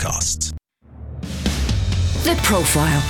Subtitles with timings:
[0.00, 0.54] Podcast.
[2.24, 3.02] The Profile.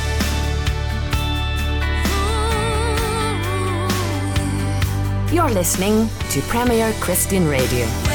[5.32, 8.09] You're listening to Premier Christian Radio.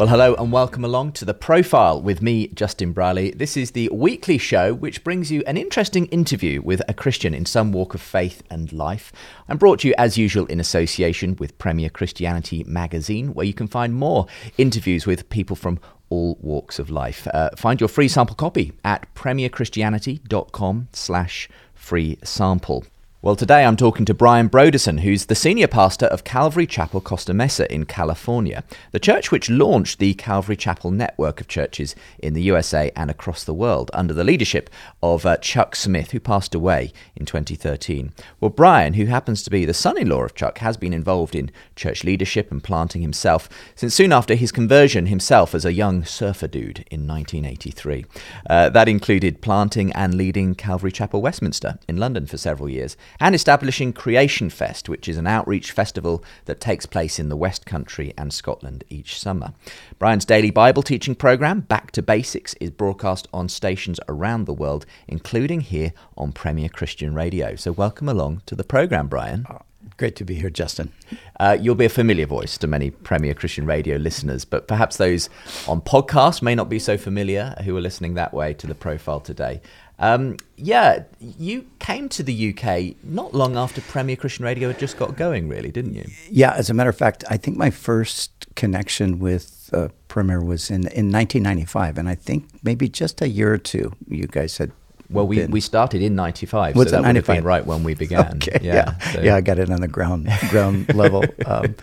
[0.00, 3.32] Well, hello and welcome along to The Profile with me, Justin Brierley.
[3.32, 7.44] This is the weekly show which brings you an interesting interview with a Christian in
[7.44, 9.12] some walk of faith and life.
[9.46, 13.68] I'm brought to you, as usual, in association with Premier Christianity magazine, where you can
[13.68, 17.28] find more interviews with people from all walks of life.
[17.34, 22.86] Uh, find your free sample copy at premierchristianity.com slash free sample.
[23.22, 27.34] Well, today I'm talking to Brian Brodersen, who's the senior pastor of Calvary Chapel Costa
[27.34, 32.40] Mesa in California, the church which launched the Calvary Chapel network of churches in the
[32.40, 34.70] USA and across the world under the leadership
[35.02, 38.14] of uh, Chuck Smith, who passed away in 2013.
[38.40, 41.34] Well, Brian, who happens to be the son in law of Chuck, has been involved
[41.34, 46.06] in church leadership and planting himself since soon after his conversion himself as a young
[46.06, 48.06] surfer dude in 1983.
[48.48, 53.34] Uh, that included planting and leading Calvary Chapel Westminster in London for several years and
[53.34, 58.12] establishing Creation Fest, which is an outreach festival that takes place in the West Country
[58.16, 59.52] and Scotland each summer.
[59.98, 64.86] Brian's daily Bible teaching program, Back to Basics, is broadcast on stations around the world,
[65.08, 67.56] including here on Premier Christian Radio.
[67.56, 69.46] So, welcome along to the program, Brian.
[69.48, 69.58] Uh,
[70.00, 70.90] Great to be here, Justin.
[71.38, 75.28] Uh, you'll be a familiar voice to many Premier Christian Radio listeners, but perhaps those
[75.68, 79.20] on podcast may not be so familiar who are listening that way to the profile
[79.20, 79.60] today.
[79.98, 84.96] Um, yeah, you came to the UK not long after Premier Christian Radio had just
[84.96, 86.06] got going, really, didn't you?
[86.30, 90.70] Yeah, as a matter of fact, I think my first connection with uh, Premier was
[90.70, 94.72] in, in 1995, and I think maybe just a year or two you guys had.
[95.10, 97.36] Well, we, been- we started in '95, Was so that would have 95?
[97.36, 98.34] been right when we began.
[98.36, 101.24] Okay, yeah, so- yeah, I got it on the ground ground level.
[101.46, 101.74] Um,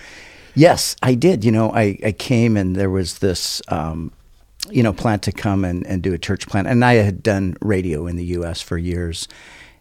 [0.55, 1.43] yes, I did.
[1.43, 4.11] You know, I, I came and there was this, um,
[4.71, 7.55] you know, plan to come and, and do a church plant, and I had done
[7.61, 8.61] radio in the U.S.
[8.61, 9.27] for years,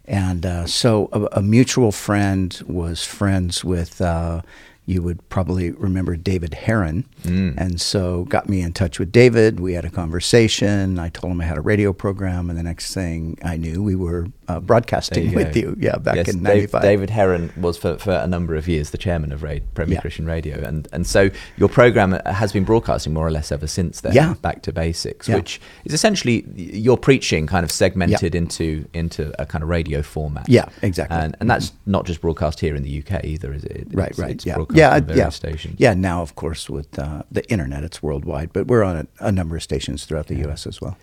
[0.05, 4.01] and uh, so a, a mutual friend was friends with.
[4.01, 4.41] Uh,
[4.87, 7.53] you would probably remember David Heron, Mm.
[7.57, 9.59] and so got me in touch with David.
[9.59, 10.97] We had a conversation.
[10.97, 13.95] I told him I had a radio program, and the next thing I knew, we
[13.95, 15.75] were uh, broadcasting you with you.
[15.79, 16.81] Yeah, back Yes, in Dave- '95.
[16.81, 20.01] David Heron was for, for a number of years the chairman of Ra- Premier Yeah.
[20.01, 24.01] Christian Radio, and and so your program has been broadcasting more or less ever since
[24.01, 24.13] then.
[24.13, 24.35] Yeah.
[24.41, 25.35] back to basics, Yeah.
[25.35, 30.47] which is essentially your preaching kind of segmented into into a kind of radio format.
[30.47, 31.17] Yeah, exactly.
[31.17, 33.87] and and that's not just broadcast here in the UK either, is it?
[33.91, 34.31] Right, It's- right.
[34.31, 35.29] It's yeah, broadcast yeah, uh, various yeah.
[35.29, 35.75] stations.
[35.79, 39.31] Yeah, now of course with uh, the internet, it's worldwide, but we're on a, a
[39.31, 40.65] number of stations throughout the U.S.
[40.67, 40.97] as well.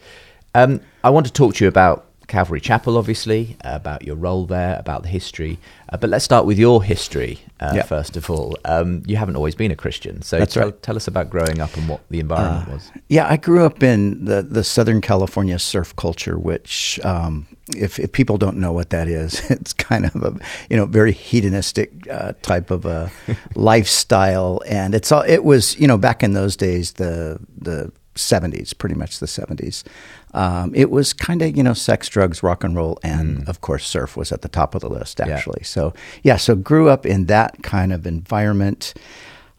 [0.55, 4.47] Um, I want to talk to you about Calvary Chapel, obviously, uh, about your role
[4.47, 5.59] there, about the history.
[5.93, 7.83] Uh, but let's start with your history uh, Yeah.
[7.83, 8.57] first of all.
[8.65, 10.83] Um, you haven't always been a Christian, so That's tell, right.
[10.83, 12.91] tell us about growing up and what the environment was.
[13.09, 17.47] Yeah, I grew up in the, the Southern California surf culture, which, um,
[17.77, 20.35] if, if people don't know what that is, it's kind of a
[20.71, 23.11] you know very hedonistic uh, type of a
[23.55, 28.73] lifestyle, and it's all it was you know back in those days the the seventies,
[28.75, 29.85] pretty much the seventies.
[30.33, 33.87] Um, it was kind of you know sex, drugs, rock and roll, and of course
[33.87, 35.29] surf was at the top of the list Yeah.
[35.35, 35.63] actually.
[35.65, 35.93] So
[36.23, 38.95] yeah, so grew up in that kind of environment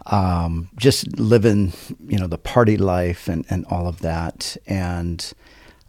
[0.07, 1.73] um, just living,
[2.07, 4.55] you know, the party life and, and all of that.
[4.67, 5.33] And,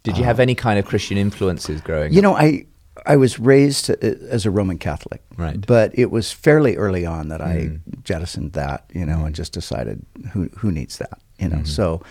[0.03, 2.23] Did you have any kind of Christian influences growing uh, you up?
[2.23, 2.65] know, I,
[3.05, 5.63] I was raised uh, as a Roman Catholic, Right.
[5.67, 10.03] But it was fairly early on that I jettisoned that, you know, and just decided
[10.31, 11.63] who who needs that, you know.
[11.63, 12.01] So,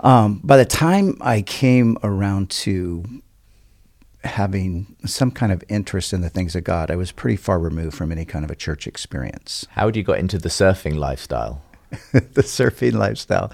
[0.00, 3.04] um, by the time I came around to
[4.24, 7.96] having some kind of interest in the things of God, I was pretty far removed
[7.96, 9.66] from any kind of a church experience.
[9.70, 11.62] How had you got into the surfing lifestyle?
[12.12, 13.50] the surfing lifestyle.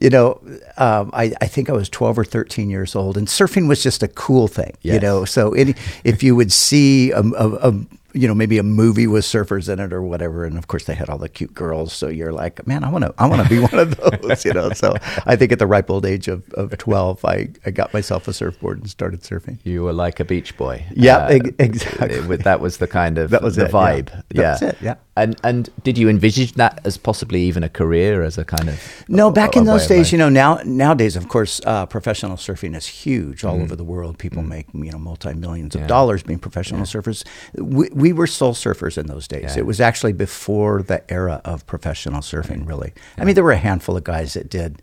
[0.00, 0.40] You know,
[0.78, 4.02] um, I, I think I was 12 or 13 years old, and surfing was just
[4.02, 5.24] a cool thing, you know.
[5.24, 7.74] So any, if you would see a, a, a,
[8.16, 10.94] you know, maybe a movie with surfers in it or whatever, and of course they
[10.94, 13.48] had all the cute girls, so you're like, man, I want to, I want to
[13.48, 14.70] be one of those, you know.
[14.70, 14.96] So
[15.26, 18.32] I think at the ripe old age of, of 12, I, I got myself a
[18.32, 19.58] surfboard and started surfing.
[19.64, 20.84] You were like a beach boy.
[20.88, 22.16] Uh, Yeah, ex- exactly.
[22.34, 23.72] it- that was the kind of That was the it, yeah.
[23.72, 24.22] vibe.
[24.30, 24.94] That was it, yeah.
[25.18, 28.78] And and did you envisage that as possibly even a career, as a kind of
[29.08, 32.36] No, a- back a in those days, you know, now nowadays, of course, uh, professional
[32.36, 33.62] surfing is huge all Mm.
[33.62, 34.18] over the world.
[34.18, 37.24] People make you know multi millions of dollars being professional surfers.
[37.54, 39.52] We, we were soul surfers in those days.
[39.54, 39.60] Yeah.
[39.60, 42.66] It was actually before the era of professional surfing.
[42.68, 44.82] Really, I mean, there were a handful of guys that did,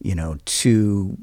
[0.00, 1.18] you know, two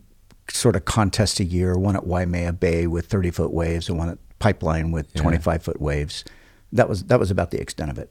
[0.51, 1.75] sort of contests a year.
[1.77, 5.63] One at Waimea Bay with thirty foot waves, and one at Pipeline with twenty five
[5.63, 6.23] foot waves.
[6.73, 8.09] That was that was about the extent of it.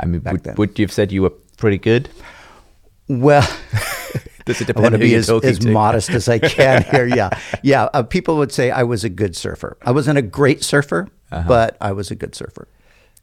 [0.00, 0.54] I mean, back would, then.
[0.56, 2.08] would you have said you were pretty good?
[3.08, 3.42] Well,
[4.46, 5.70] Does it I want depend to be as, as to?
[5.70, 7.06] modest as I can here.
[7.06, 7.30] Yeah,
[7.62, 7.84] yeah.
[7.94, 9.76] Uh, people would say I was a good surfer.
[9.82, 11.48] I wasn't a great surfer, Uh-huh.
[11.48, 12.68] but I was a good surfer.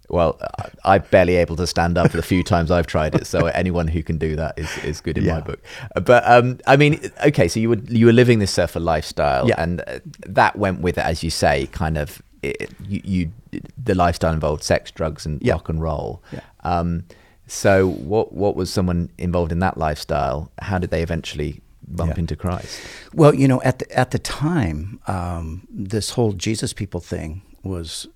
[0.10, 3.28] Well, I- I'm barely able to stand up the few times I've tried it.
[3.28, 5.62] So anyone who can do that is, is good in my book.
[6.04, 9.62] But um, I mean, okay, so you were you were living this surfer lifestyle, Yeah.
[9.64, 12.22] and uh, that went with it, as you say, kind of.
[12.44, 13.32] It, you, you
[13.78, 15.54] the lifestyle involved sex, drugs, and Yeah.
[15.54, 16.24] rock and roll.
[16.34, 16.40] Yeah.
[16.64, 17.04] Um,
[17.48, 20.52] so what what was someone involved in that lifestyle?
[20.60, 22.20] How did they eventually bump Yeah.
[22.20, 22.80] into Christ?
[23.14, 28.08] Well, you know, at the, at the time, um, this whole Jesus people thing was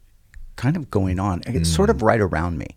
[0.55, 1.41] kind of going on.
[1.45, 2.67] It's sort of right around me,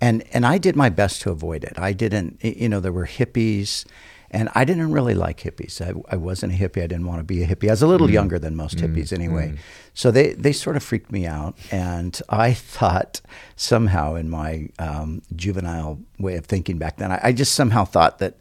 [0.00, 1.72] and and I did my best to avoid it.
[1.78, 3.86] I didn't, you know, there were hippies,
[4.34, 5.80] and I didn't really like hippies.
[5.80, 6.82] I, I wasn't a hippie.
[6.82, 7.68] I didn't want to be a hippie.
[7.68, 8.14] I was a little mm-hmm.
[8.14, 9.14] younger than most hippies mm-hmm.
[9.14, 9.56] anyway, mm-hmm.
[9.94, 13.20] so they they sort of freaked me out, and I thought
[13.56, 18.18] somehow in my um, juvenile way of thinking back then, I, I just somehow thought
[18.18, 18.40] that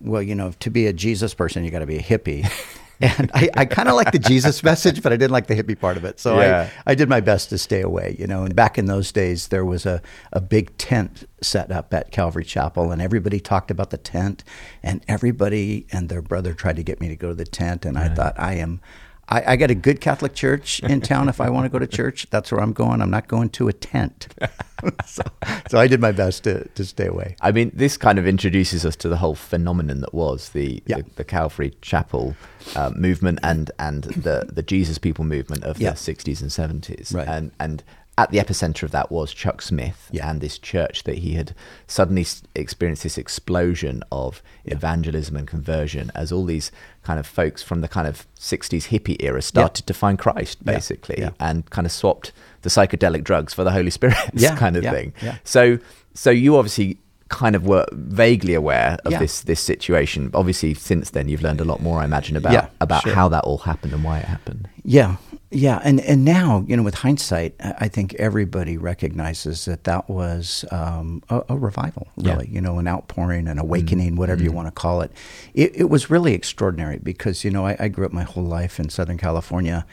[0.00, 2.48] well, you know, to be a Jesus person, you got to be a hippie.
[3.02, 5.78] and I, I kind of like the Jesus message, but I didn't like the hippie
[5.78, 6.20] part of it.
[6.20, 6.68] So Yeah.
[6.86, 8.44] I, I did my best to stay away, you know.
[8.44, 10.00] And back in those days, there was a,
[10.32, 14.44] a big tent set up at Calvary Chapel, and everybody talked about the tent,
[14.82, 17.84] and everybody and their brother tried to get me to go to the tent.
[17.84, 18.80] And I thought, I am.
[19.28, 21.28] I, I got a good Catholic church in town.
[21.28, 23.00] If I want to go to church, that's where I'm going.
[23.00, 24.28] I'm not going to a tent.
[25.06, 25.22] so,
[25.70, 27.36] so I did my best to, to stay away.
[27.40, 30.98] I mean, this kind of introduces us to the whole phenomenon that was the Yeah.
[30.98, 32.34] the, the Calvary Chapel
[32.76, 35.92] uh, movement and and the the Jesus People movement of Yeah.
[35.92, 37.28] the sixties and seventies, Right.
[37.28, 37.82] and and
[38.18, 40.28] at the epicenter of that was Chuck Smith Yeah.
[40.28, 41.54] and this church that he had
[41.86, 46.70] suddenly experienced this explosion of evangelism and conversion as all these
[47.02, 50.74] kind of folks from the kind of 60s hippie era started to find Christ Yeah.
[50.74, 51.30] basically Yeah.
[51.40, 54.56] and kind of swapped the psychedelic drugs for the Holy Spirit Yeah.
[54.56, 54.92] kind of Yeah.
[54.92, 55.14] thing.
[55.22, 55.36] Yeah.
[55.44, 55.78] So,
[56.14, 56.98] so you obviously
[57.30, 59.18] kind of were vaguely aware of Yeah.
[59.20, 60.30] this this situation.
[60.34, 63.14] Obviously, since then you've learned a lot more, I imagine, about Yeah, about sure.
[63.14, 64.68] how that all happened and why it happened.
[64.84, 65.16] Yeah,
[65.52, 70.64] yeah, and and now you know, with hindsight, I think everybody recognizes that that was
[70.70, 72.32] um, a, a revival, Yeah.
[72.32, 72.48] really.
[72.48, 75.12] You know, an outpouring, an awakening, whatever you want to call it.
[75.54, 75.72] it.
[75.74, 78.88] It was really extraordinary because you know I, I grew up my whole life in
[78.88, 79.84] Southern California,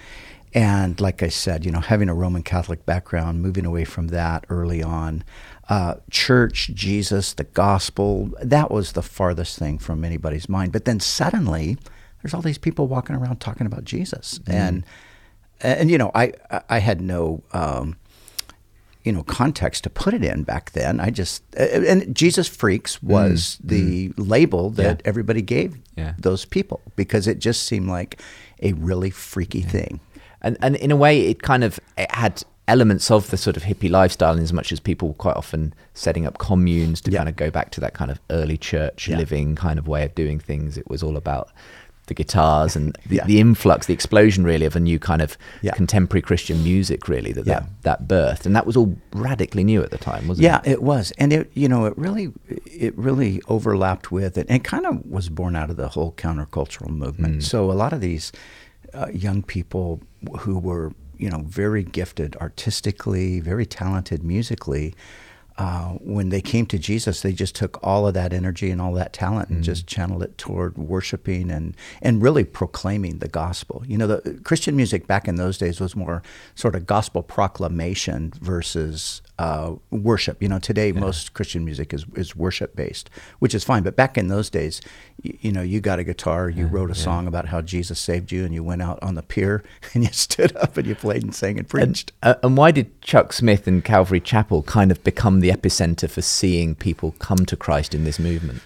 [0.53, 4.45] and like I said, you know, having a Roman Catholic background, moving away from that
[4.49, 5.23] early on.
[5.67, 10.71] Uh, church, Jesus, the gospel, that was the farthest thing from anybody's mind.
[10.71, 11.77] But then suddenly,
[12.23, 14.83] there's all these people walking around talking about Jesus, and
[15.61, 16.33] and you know, I
[16.69, 17.95] I had no um,
[19.03, 20.99] you know context to put it in back then.
[20.99, 25.09] I just and Jesus freaks was the label that Yeah.
[25.09, 26.13] everybody gave Yeah.
[26.19, 28.21] those people because it just seemed like
[28.61, 29.99] a really freaky thing.
[30.41, 33.63] And and in a way, it kind of it had elements of the sort of
[33.63, 37.17] hippie lifestyle, in as much as people were quite often setting up communes to Yeah.
[37.19, 39.17] kind of go back to that kind of early church Yeah.
[39.17, 40.77] living kind of way of doing things.
[40.77, 41.49] It was all about
[42.09, 43.25] the guitars and the, Yeah.
[43.25, 45.71] the influx, the explosion, really, of a new kind of Yeah.
[45.73, 47.61] contemporary Christian music, really, that, Yeah.
[47.83, 50.49] that that birthed, and that was all radically new at the time, wasn't it?
[50.49, 50.83] Yeah, it?
[50.83, 52.31] was, and it you know it really
[52.65, 56.89] it really overlapped with it, and kind of was born out of the whole countercultural
[56.89, 57.37] movement.
[57.39, 57.43] Mm.
[57.43, 58.31] So a lot of these
[58.93, 60.01] uh, young people
[60.39, 64.93] who were you know very gifted artistically, very talented musically.
[65.59, 68.93] Uh, when they came to Jesus, they just took all of that energy and all
[68.93, 73.83] that talent and just channeled it toward worshiping and, and really proclaiming the gospel.
[73.85, 76.23] You know, the Christian music back in those days was more
[76.55, 80.43] sort of gospel proclamation versus uh, worship.
[80.43, 83.83] You know, today most Christian music is, is worship based, which is fine.
[83.83, 84.81] But back in those days,
[85.21, 88.33] you, you know, you got a guitar, you wrote a song about how Jesus saved
[88.33, 91.23] you, and you went out on the pier and you stood up and you played
[91.23, 92.11] and sang and preached.
[92.21, 96.21] Uh, and why did Chuck Smith and Calvary Chapel kind of become the epicenter for
[96.21, 98.61] seeing people come to Christ in this movement?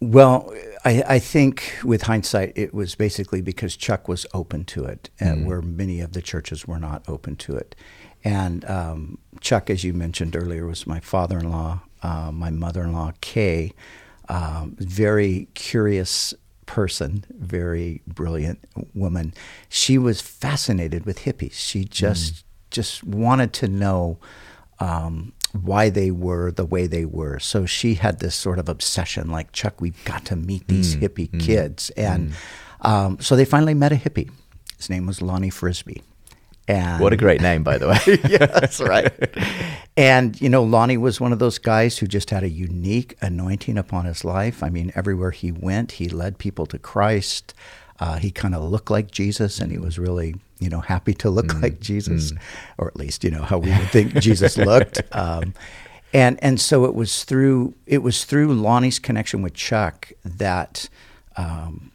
[0.00, 5.10] Well, I, I think with hindsight, it was basically because Chuck was open to it,
[5.18, 7.74] and where many of the churches were not open to it.
[8.24, 13.72] And um, Chuck, as you mentioned earlier, was my father-in-law, uh, my mother-in-law, Kay,
[14.28, 16.34] um, very curious
[16.66, 18.58] person, very brilliant
[18.94, 19.32] woman.
[19.68, 21.54] She was fascinated with hippies.
[21.54, 24.18] She just just wanted to know
[24.78, 27.38] um, why they were the way they were.
[27.38, 31.00] So she had this sort of obsession, like Chuck, we've got to meet these Mm,
[31.00, 32.32] hippie kids, and
[32.82, 34.30] um, so they finally met a hippie.
[34.76, 36.02] His name was Lonnie Frisbee.
[36.68, 37.98] And What a great name, by the way.
[38.28, 39.10] yeah, that's right.
[39.96, 43.78] And you know, Lonnie was one of those guys who just had a unique anointing
[43.78, 44.62] upon his life.
[44.62, 47.54] I mean, everywhere he went, he led people to Christ.
[47.98, 51.30] Uh, he kind of looked like Jesus, and he was really, you know, happy to
[51.30, 52.32] look Mm, like Jesus,
[52.76, 55.02] or at least, you know, how we would think Jesus looked.
[55.10, 55.54] Um,
[56.12, 60.88] and and so it was through it was through Lonnie's connection with Chuck that
[61.36, 61.90] um,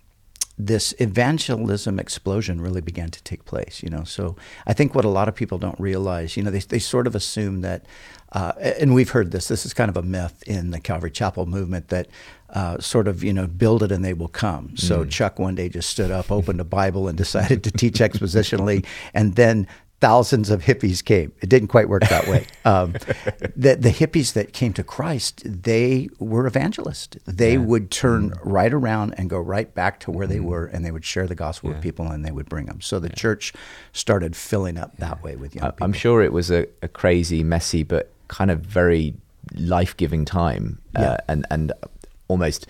[0.57, 3.81] this evangelism explosion really began to take place.
[3.83, 4.35] You know, so
[4.67, 7.15] I think what a lot of people don't realize, you know, they they sort of
[7.15, 7.85] assume that,
[8.31, 9.47] uh, and we've heard this.
[9.47, 12.07] This is kind of a myth in the Calvary Chapel movement that.
[12.49, 14.77] Uh, sort of, you know, build it and they will come.
[14.77, 18.85] So Chuck one day just stood up, opened a Bible, and decided to teach expositionally,
[19.15, 19.65] and then
[20.03, 21.31] thousands of hippies came.
[21.41, 22.45] It didn't quite work that way.
[22.65, 22.93] Um,
[23.57, 27.17] the, the hippies that came to Christ, they were evangelists.
[27.25, 30.91] They would turn right around and go right back to where they were, and they
[30.91, 32.79] would share the gospel with people, and they would bring them.
[32.79, 33.51] So the church
[33.91, 35.83] started filling up that way with young people.
[35.83, 39.13] I'm sure it was a, a crazy, messy, but kind of very
[39.53, 41.73] life giving time, uh, and and
[42.29, 42.65] almost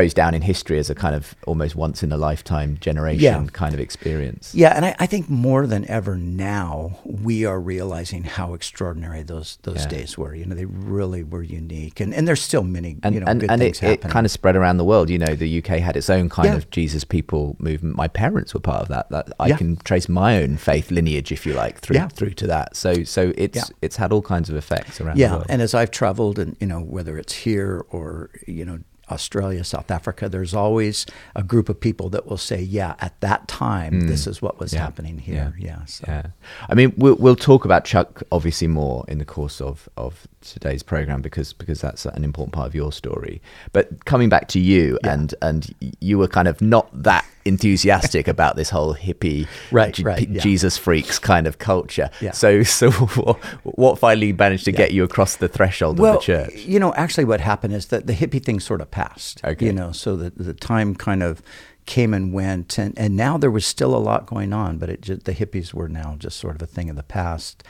[0.00, 3.46] goes down in history as a kind of almost once in a lifetime generation Yeah.
[3.52, 4.44] kind of experience.
[4.54, 9.58] Yeah, and I, I think more than ever now we are realizing how extraordinary those
[9.62, 9.88] those Yeah.
[9.98, 10.34] days were.
[10.34, 13.40] You know, they really were unique, and and there's still many And, you know and,
[13.40, 15.08] good and things it, it kind of spread around the world.
[15.10, 16.56] You know, the UK had its own kind Yeah.
[16.56, 17.96] of Jesus people movement.
[17.96, 19.08] My parents were part of that.
[19.10, 22.76] That I can trace my own faith lineage, if you like, through through to that.
[22.76, 25.46] So so it's it's had all kinds of effects around the yeah world.
[25.48, 28.78] and as i've traveled and you know whether it's here or you know
[29.10, 33.46] australia south africa there's always a group of people that will say yeah at that
[33.48, 34.74] time this is what was Mm.
[34.74, 34.80] Yeah.
[34.82, 36.04] happening here yeah, so.
[36.08, 36.26] Yeah,
[36.68, 40.82] I mean, we'll we'll talk about Chuck obviously more in the course of of today's
[40.82, 43.40] program because because that's an important part of your story.
[43.72, 48.56] But coming back to you, and and you were kind of not that enthusiastic about
[48.56, 50.40] this whole hippie, Right, J- right, yeah.
[50.40, 52.10] Jesus freaks kind of culture.
[52.20, 52.32] Yeah.
[52.32, 56.54] So so what, finally managed to get you across the threshold well, of the church?
[56.64, 59.42] you know, actually, what happened is that the hippie thing sort of passed.
[59.44, 59.66] Okay.
[59.66, 61.42] You know, so the the time kind of
[61.86, 65.00] came and went, and, and now there was still a lot going on, but it
[65.00, 67.62] just, the hippies were now just sort of a thing of the past.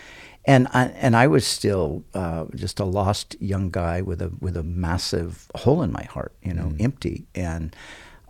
[0.47, 4.57] And I, and I was still uh, just a lost young guy with a with
[4.57, 7.75] a massive hole in my heart, you know, empty, and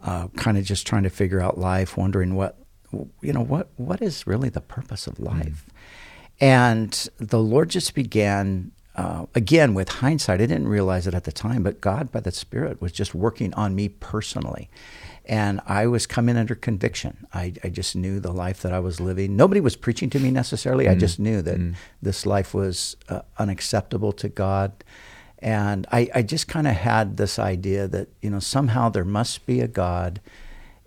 [0.06, 2.56] uh, kind of just trying to figure out life, wondering what
[3.20, 5.66] you know what what is really the purpose of life.
[6.40, 11.32] And the Lord just began, uh, again, with hindsight, I didn't realize it at the
[11.32, 14.68] time, but God, by the Spirit, was just working on me personally.
[15.24, 17.26] And I was coming under conviction.
[17.34, 19.34] I, I just knew the life that I was living.
[19.34, 20.88] Nobody was preaching to me necessarily.
[20.88, 21.56] I just knew that
[22.00, 24.84] this life was uh, unacceptable to God.
[25.40, 29.44] And I, I just kind of had this idea that, you know, somehow there must
[29.46, 30.20] be a God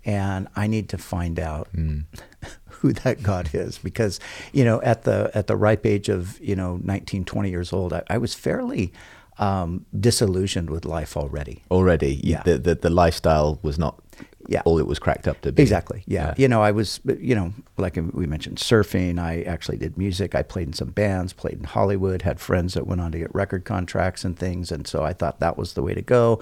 [0.05, 1.67] and I need to find out
[2.69, 3.77] who that God is.
[3.77, 4.19] Because
[4.53, 7.93] you know at the at the ripe age of you know 19 20 years old
[7.93, 8.91] I, I was fairly
[9.37, 11.63] um, disillusioned with life already.
[11.71, 12.43] Already, Yeah.
[12.43, 14.01] the, the the lifestyle was not
[14.49, 14.63] Yeah.
[14.65, 15.61] all it was cracked up to be.
[15.61, 16.03] Exactly.
[16.07, 16.33] Yeah.
[16.35, 19.19] You know, I was, you know, like we mentioned, surfing.
[19.19, 20.33] I actually did music.
[20.33, 23.33] I played in some bands, played in Hollywood, had friends that went on to get
[23.35, 24.71] record contracts and things.
[24.71, 26.41] And so I thought that was the way to go.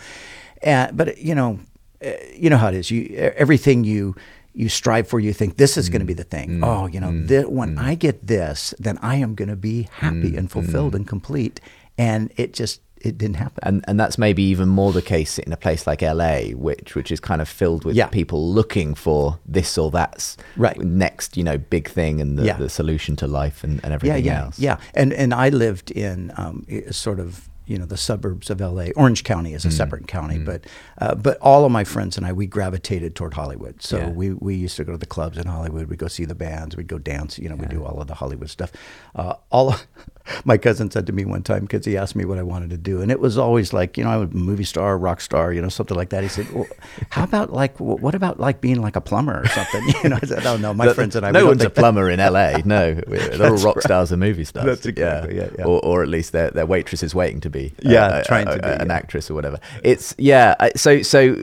[0.62, 1.60] And, but, you know,
[2.00, 2.90] eh, you know how it is.
[2.90, 4.16] You, everything you,
[4.54, 6.18] you strive for, you think this is going to be mm.
[6.18, 6.50] the thing.
[6.62, 6.66] Mm.
[6.66, 7.28] oh, you know, mm.
[7.28, 11.06] thi- when I get this, then I am going to be happy and fulfilled and
[11.06, 11.60] complete.
[11.98, 13.60] And it just, it didn't happen.
[13.63, 17.12] and and that's maybe even more the case in a place like LA, which which
[17.12, 18.08] is kind of filled with Yeah.
[18.08, 20.77] people looking for this or that's Right.
[20.80, 22.58] next, you know, big thing and the, Yeah.
[22.58, 24.60] the solution to life and, and yeah, everything yeah, else.
[24.60, 24.77] yeah.
[24.96, 28.92] And and I lived in um, sort of you know the suburbs of L.A.
[28.94, 30.66] Orange County is a separate county, but
[31.00, 33.82] uh, but all of my friends and I we gravitated toward Hollywood.
[33.82, 34.10] So Yeah.
[34.10, 35.88] we we used to go to the clubs in Hollywood.
[35.90, 36.76] We'd go see the bands.
[36.78, 37.38] We'd go dance.
[37.38, 38.72] You know, we do all of the Hollywood stuff.
[39.16, 39.76] Uh, all
[40.46, 42.78] my cousin said to me one time because he asked me what I wanted to
[42.78, 45.52] do, and it was always like you know I was a movie star, rock star,
[45.54, 46.24] you know something like that.
[46.24, 46.68] He said, well,
[47.10, 50.20] "How about like wh- what about like being like a plumber or something?" You know,
[50.22, 52.60] I said, "Oh no, my The- friends and I." no one's a plumber in LA.
[52.66, 53.84] No, they're all rock right.
[53.84, 54.66] stars and movie stars.
[54.66, 55.66] That's exactly it, yeah.
[55.66, 57.57] Or, or at least their their waitress is waiting to be.
[57.66, 58.94] Uh, Yeah, a- trying a- to be, an yeah.
[58.94, 59.60] actress or whatever.
[59.84, 60.56] It's yeah.
[60.76, 61.34] So so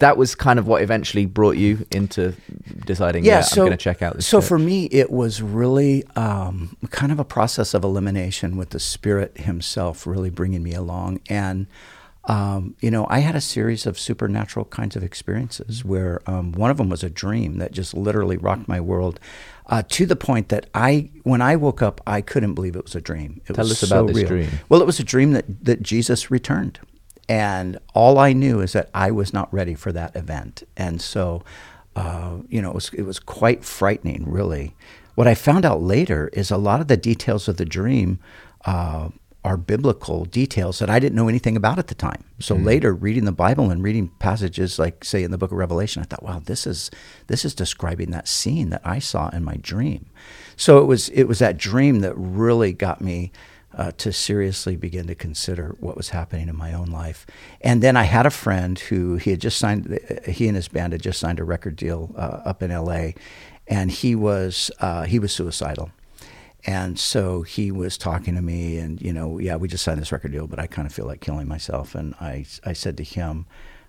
[0.00, 2.34] that was kind of what eventually brought you into
[2.86, 3.24] deciding.
[3.24, 4.26] Yeah, so, I'm going to check out this.
[4.26, 4.48] So church.
[4.48, 9.38] for me, it was really um, kind of a process of elimination with the Spirit
[9.38, 11.20] Himself really bringing me along.
[11.28, 11.66] And,
[12.24, 16.70] um, you know, I had a series of supernatural kinds of experiences where um, one
[16.70, 19.18] of them was a dream that just literally rocked my world.
[19.68, 22.94] Uh, to the point that I, when I woke up, I couldn't believe it was
[22.94, 23.42] a dream.
[23.46, 24.28] It Tell was us about so this real.
[24.28, 24.50] dream.
[24.68, 26.80] Well, it was a dream that, that Jesus returned.
[27.28, 30.62] And all I knew is that I was not ready for that event.
[30.76, 31.44] And so,
[31.94, 34.74] uh, you know, it was, it was quite frightening, really.
[35.14, 38.18] What I found out later is a lot of the details of the dream
[38.64, 39.10] uh,
[39.48, 42.22] are biblical details that I didn't know anything about at the time.
[42.38, 46.02] So later, reading the Bible and reading passages like, say, in the Book of Revelation,
[46.02, 46.90] I thought, wow, this is
[47.28, 50.04] this is describing that scene that I saw in my dream.
[50.58, 53.32] So it was it was that dream that really got me
[53.74, 57.26] uh, to seriously begin to consider what was happening in my own life.
[57.62, 60.92] And then I had a friend who he had just signed, he and his band
[60.92, 63.12] had just signed a record deal uh, up in LA,
[63.66, 65.90] and he was uh, he was suicidal.
[66.64, 70.12] And so he was talking to me, and you know, yeah, we just signed this
[70.12, 71.94] record deal, but I kind of feel like killing myself.
[71.94, 73.46] And I, I said to him,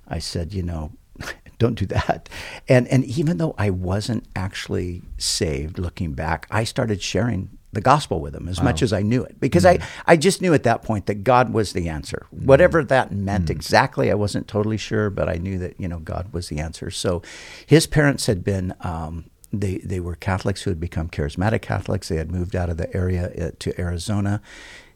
[0.07, 0.91] I said, you know,
[1.57, 2.29] don't do that.
[2.67, 8.19] And and even though I wasn't actually saved, looking back, I started sharing the gospel
[8.19, 8.65] with him as wow.
[8.65, 9.79] much as I knew it because mm.
[9.79, 12.25] I, I just knew at that point that God was the answer.
[12.35, 12.45] Mm.
[12.45, 13.51] Whatever that meant mm.
[13.51, 16.89] exactly, I wasn't totally sure, but I knew that, you know, God was the answer.
[16.89, 17.21] So
[17.65, 22.07] his parents had been, um, they, they were Catholics who had become charismatic Catholics.
[22.07, 24.41] They had moved out of the area uh, to Arizona.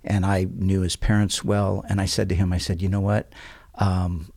[0.03, 1.83] And I knew his parents well.
[1.89, 3.31] And I said to him, I said, you know what?
[3.75, 4.31] Um,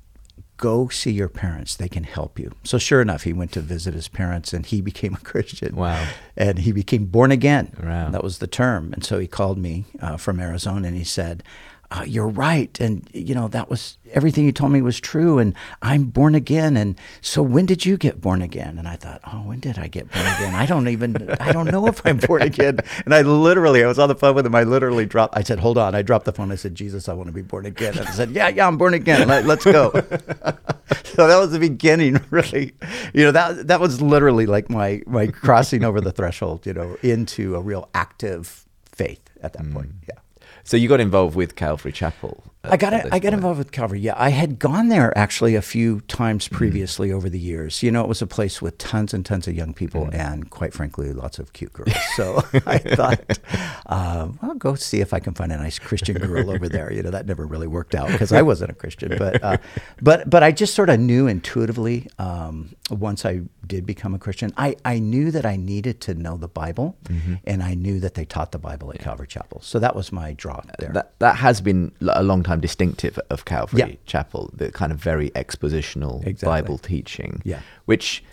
[0.57, 1.77] go see your parents.
[1.77, 2.53] They can help you.
[2.65, 5.77] So sure enough, he went to visit his parents and he became a Christian.
[5.77, 6.09] Wow.
[6.37, 7.73] And he became born again.
[7.83, 8.11] Wow.
[8.11, 8.93] That was the term.
[8.93, 11.43] And so he called me uh, from Arizona and he said,
[11.91, 12.79] uh, you're right.
[12.81, 15.39] And, you know, that was everything you told me was true.
[15.39, 16.77] And I'm born again.
[16.77, 18.79] And so when did you get born again?
[18.79, 20.55] And I thought, oh, when did I get born again?
[20.55, 22.81] I don't even, I don't know if I'm born again.
[23.05, 24.55] And I literally, I was on the phone with him.
[24.55, 25.95] I literally dropped, I said, hold on.
[25.95, 26.51] I dropped the phone.
[26.51, 27.97] I said, Jesus, I want to be born again.
[27.97, 29.29] And I said, yeah, yeah, I'm born again.
[29.29, 29.91] Let, us go.
[31.05, 32.73] so that was the beginning, really.
[33.15, 36.97] You know, that, that was literally like my, my crossing over the threshold, you know,
[37.03, 39.75] into a real active faith at that mm.
[39.75, 39.91] point.
[40.09, 40.19] Yeah.
[40.67, 42.43] So you got involved with Calvary Chapel.
[42.71, 44.01] I got I got involved with Calvary.
[44.01, 46.57] Yeah, I had gone there actually a few times mm-hmm.
[46.57, 47.15] previously mm.
[47.15, 47.83] over the years.
[47.83, 50.15] You know, it was a place with tons and tons of young people, mm.
[50.15, 51.93] and quite frankly, lots of cute girls.
[52.17, 53.39] So I thought,
[53.87, 56.93] um, I'll go see if I can find a nice Christian girl over there.
[56.93, 59.59] You know, that never really worked out because I wasn't a Christian, but uh,
[60.01, 64.53] but but I just sort of knew intuitively um, once I did become a Christian,
[64.57, 67.35] I, I knew that I needed to know the Bible, mm-hmm.
[67.45, 69.05] and I knew that they taught the Bible at yeah.
[69.05, 69.61] Calvary Chapel.
[69.63, 70.91] So that was my draw there.
[70.91, 73.97] That that has been a long time distinctive of Calvary yeah.
[74.07, 76.47] Chapel, the kind of very expositional exactly.
[76.47, 77.61] Bible teaching, yeah.
[77.85, 78.25] which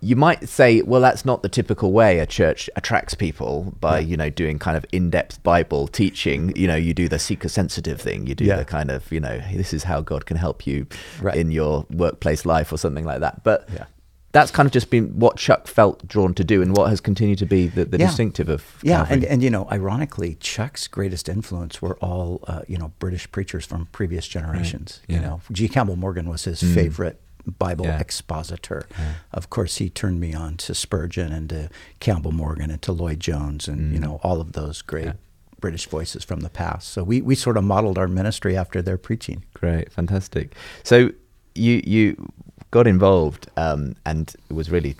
[0.00, 4.06] you might say, well, that's not the typical way a church attracts people by, yeah.
[4.06, 6.54] you know, doing kind of in-depth Bible teaching.
[6.54, 8.26] You know, you do the seeker-sensitive thing.
[8.26, 8.56] You do yeah.
[8.56, 10.86] the kind of, you know, this is how God can help you
[11.22, 11.34] right.
[11.34, 13.42] in your workplace life or something like that.
[13.44, 13.86] But yeah
[14.34, 17.38] that's kind of just been what Chuck felt drawn to do and what has continued
[17.38, 18.06] to be the, the yeah.
[18.06, 22.76] distinctive of yeah and, and you know ironically Chuck's greatest influence were all uh, you
[22.76, 25.14] know British preachers from previous generations right.
[25.14, 25.20] yeah.
[25.20, 26.74] you know G Campbell Morgan was his mm.
[26.74, 27.20] favorite
[27.58, 28.00] Bible yeah.
[28.00, 29.14] expositor yeah.
[29.32, 31.70] of course he turned me on to Spurgeon and to
[32.00, 33.94] Campbell Morgan and to Lloyd Jones and mm.
[33.94, 35.12] you know all of those great
[35.60, 38.98] British voices from the past so we, we sort of modeled our ministry after their
[38.98, 41.10] preaching great fantastic so
[41.54, 42.32] you you
[42.74, 44.96] got involved, um, and it was really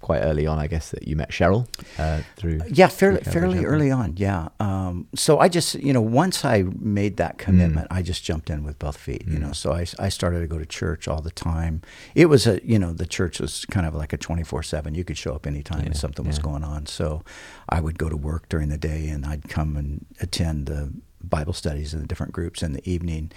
[0.00, 2.60] quite early on, I guess, that you met Cheryl uh, through.
[2.80, 4.14] Yeah, fairly, fairly early on.
[4.16, 4.48] Yeah.
[4.58, 7.96] Um, so I just, you know, once I made that commitment, mm.
[7.98, 9.26] I just jumped in with both feet.
[9.26, 9.32] Mm.
[9.32, 11.82] You know, so I, I started to go to church all the time.
[12.14, 14.94] It was a, you know, the church was kind of like a twenty four seven.
[14.94, 16.30] You could show up anytime yeah, something yeah.
[16.30, 16.86] was going on.
[16.86, 17.22] So
[17.68, 21.52] I would go to work during the day, and I'd come and attend the Bible
[21.52, 23.32] studies in the different groups in the evening,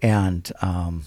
[0.00, 0.50] and.
[0.62, 1.04] Um,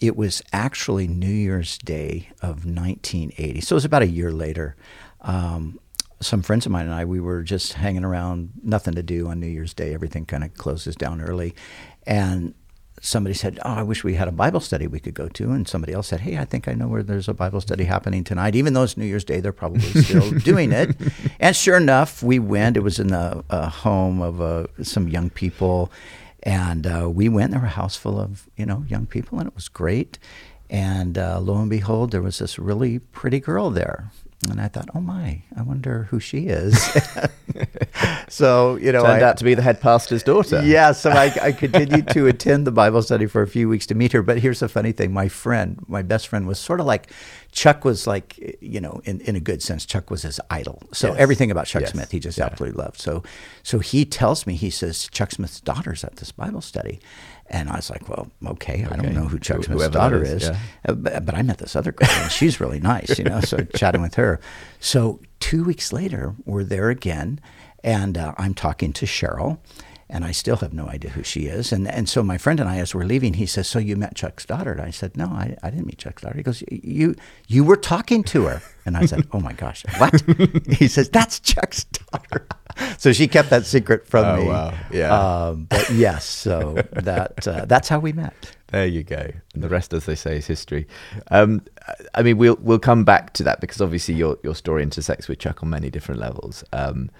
[0.00, 3.60] it was actually New Year's Day of 1980.
[3.60, 4.76] So it was about a year later.
[5.20, 5.80] Um,
[6.20, 9.40] some friends of mine and I, we were just hanging around, nothing to do on
[9.40, 9.94] New Year's Day.
[9.94, 11.54] Everything kind of closes down early.
[12.06, 12.54] And
[13.00, 15.50] somebody said, Oh, I wish we had a Bible study we could go to.
[15.50, 18.24] And somebody else said, Hey, I think I know where there's a Bible study happening
[18.24, 18.54] tonight.
[18.54, 20.96] Even though it's New Year's Day, they're probably still doing it.
[21.38, 22.76] And sure enough, we went.
[22.76, 25.90] It was in the home of uh, some young people.
[26.42, 27.50] And uh, we went.
[27.50, 30.18] There were a house full of you know young people, and it was great.
[30.70, 34.10] And uh, lo and behold, there was this really pretty girl there.
[34.48, 36.78] And I thought, oh my, I wonder who she is.
[38.28, 40.62] so, you know, turned I, out to be the head pastor's daughter.
[40.64, 40.92] Yeah.
[40.92, 44.12] So I, I continued to attend the Bible study for a few weeks to meet
[44.12, 44.22] her.
[44.22, 47.10] But here's the funny thing: my friend, my best friend, was sort of like
[47.50, 50.82] Chuck was like, you know, in, in a good sense, Chuck was his idol.
[50.92, 51.16] So yes.
[51.18, 51.92] everything about Chuck yes.
[51.92, 52.44] Smith, he just yeah.
[52.44, 53.00] absolutely loved.
[53.00, 53.22] So,
[53.62, 57.00] so he tells me, he says, Chuck Smith's daughter's at this Bible study.
[57.50, 58.94] And I was like, well, okay, okay.
[58.94, 60.48] I don't know who Chuck Smith's Whoever daughter is, is.
[60.50, 60.58] Yeah.
[60.86, 63.40] Uh, but, but, I met this other girl, and she's really nice, you know.
[63.40, 64.38] So chatting with her.
[64.80, 67.40] So two weeks later, we're there again,
[67.82, 69.60] and uh, I'm talking to Cheryl,
[70.10, 71.72] and I still have no idea who she is.
[71.72, 74.14] And and so my friend and I, as we're leaving, he says, "So you met
[74.14, 77.14] Chuck's daughter?" And I said, "No, I, I didn't meet Chuck's daughter." He goes, "You
[77.46, 80.22] you were talking to her?" And I said, "Oh my gosh, what?"
[80.70, 82.46] he says, "That's Chuck's daughter."
[82.98, 84.48] so she kept that secret from oh, me.
[84.48, 84.74] Wow.
[84.92, 85.46] Yeah.
[85.48, 88.54] Um, but yes, so that uh, that's how we met.
[88.68, 89.30] There you go.
[89.54, 90.86] And the rest, as they say, is history.
[91.30, 91.62] Um,
[92.14, 95.38] I mean, we'll we'll come back to that because obviously your your story intersects with
[95.38, 96.64] Chuck on many different levels.
[96.72, 97.10] Um,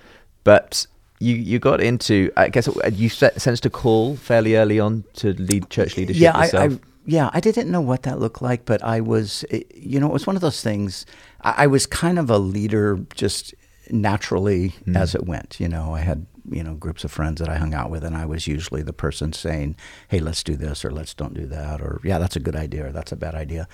[0.45, 0.87] but
[1.21, 2.31] you you got into.
[2.37, 6.21] I guess you sensed a call fairly early on to lead church leadership.
[6.23, 6.73] Yeah, yourself.
[6.73, 9.43] I, I yeah, I didn't know what that looked like, but I was,
[9.75, 11.07] you know, it was one of those things.
[11.41, 13.55] I, I was kind of a leader just
[13.91, 14.97] naturally mm.
[14.97, 15.59] as it went.
[15.61, 18.17] You know, I had you know groups of friends that I hung out with, and
[18.17, 19.77] I was usually the person saying,
[20.09, 22.87] "Hey, let's do this," or "Let's don't do that," or "Yeah, that's a good idea,"
[22.87, 23.69] or "That's a bad idea."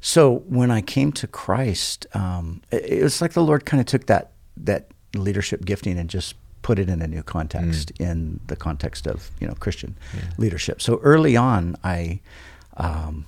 [0.00, 3.86] So when I came to Christ, um, it, it was like the Lord kind of
[3.86, 8.10] took that that leadership gifting and just put it in a new context, mm.
[8.10, 10.22] in the context of you know Christian yeah.
[10.38, 10.80] leadership.
[10.80, 12.20] So early on, I
[12.76, 13.26] um,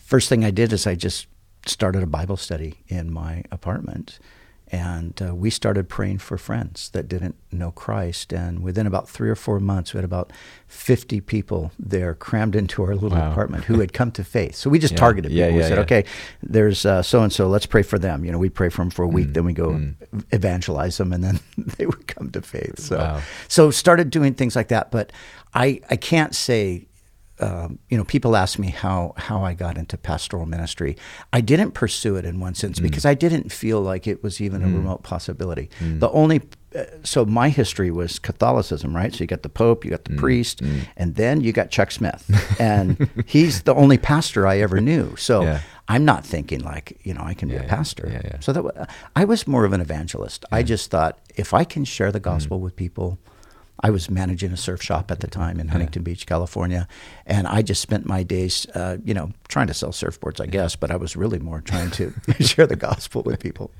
[0.00, 1.26] first thing I did is I just
[1.66, 4.18] started a Bible study in my apartment
[4.68, 8.32] and uh, we started praying for friends that didn't know Christ.
[8.32, 10.32] And within about three or four months, we had about
[10.66, 13.30] 50 people there crammed into our little wow.
[13.30, 14.56] apartment who had come to faith.
[14.56, 14.98] So we just yeah.
[14.98, 15.38] targeted people.
[15.38, 16.04] Yeah, yeah, we said, okay,
[16.42, 18.24] there's so and so, let's pray for them.
[18.24, 19.94] You know, we pray for them for a week, mm, then we go mm.
[20.32, 21.38] evangelize them, and then
[21.78, 22.80] they would come to faith.
[22.80, 23.22] So, wow.
[23.46, 24.90] so started doing things like that.
[24.90, 25.12] But
[25.54, 26.88] I, I can't say
[27.38, 30.96] um, you know, people ask me how how I got into pastoral ministry.
[31.32, 32.82] I didn't pursue it in one sense mm.
[32.82, 34.72] because I didn't feel like it was even mm.
[34.72, 35.68] a remote possibility.
[35.80, 36.00] Mm.
[36.00, 36.42] The only
[36.74, 39.12] uh, so my history was Catholicism, right?
[39.12, 40.18] So you got the Pope, you got the mm.
[40.18, 40.86] priest, mm.
[40.96, 42.24] and then you got Chuck Smith,
[42.60, 45.14] and he's the only pastor I ever knew.
[45.16, 45.60] So yeah.
[45.88, 48.08] I'm not thinking like you know I can yeah, be a pastor.
[48.10, 50.46] Yeah, so that I was more of an evangelist.
[50.50, 52.24] I just thought if I can share the mm.
[52.24, 53.18] gospel with people
[53.80, 56.04] I was managing a surf shop at the time in Huntington yeah.
[56.04, 56.88] Beach, California,
[57.26, 60.76] and I just spent my days, uh, you know, trying to sell surfboards, I guess,
[60.76, 63.70] but I was really more trying to share the gospel with people.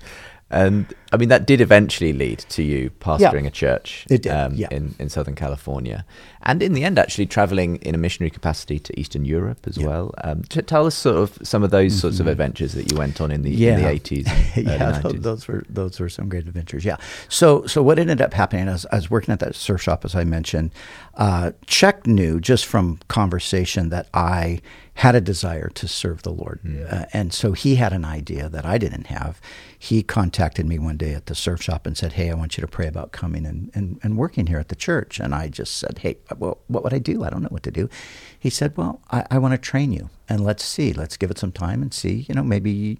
[0.49, 4.55] And I mean, that did eventually lead to you pastoring yeah, a church did, um,
[4.55, 4.69] yeah.
[4.71, 6.05] in, in Southern California.
[6.43, 9.87] And in the end, actually traveling in a missionary capacity to Eastern Europe as yeah.
[9.89, 10.15] well.
[10.23, 12.01] Um, t- tell us sort of some of those mm-hmm.
[12.01, 12.31] sorts of mm-hmm.
[12.33, 13.77] adventures that you went on in the, yeah.
[13.77, 14.57] in the 80s.
[14.65, 16.85] yeah, those, those, were, those were some great adventures.
[16.85, 16.97] Yeah.
[17.29, 20.15] So, so what ended up happening is I was working at that surf shop, as
[20.15, 20.71] I mentioned.
[21.15, 24.61] Uh, Chuck knew just from conversation that I
[24.97, 26.61] had a desire to serve the Lord.
[26.65, 26.91] Mm.
[26.91, 29.41] Uh, and so he had an idea that I didn't have.
[29.79, 32.63] He contacted me one day at the surf shop and said, Hey, I want you
[32.63, 35.21] to pray about coming and, and, and working here at the church.
[35.21, 37.25] And I just said, Hey, well, what would I do?
[37.25, 37.91] I don't know what to do.
[38.39, 40.95] He said, Well, I, I want to train you and let's see.
[40.95, 42.25] Let's give it some time and see.
[42.27, 42.99] You know, maybe,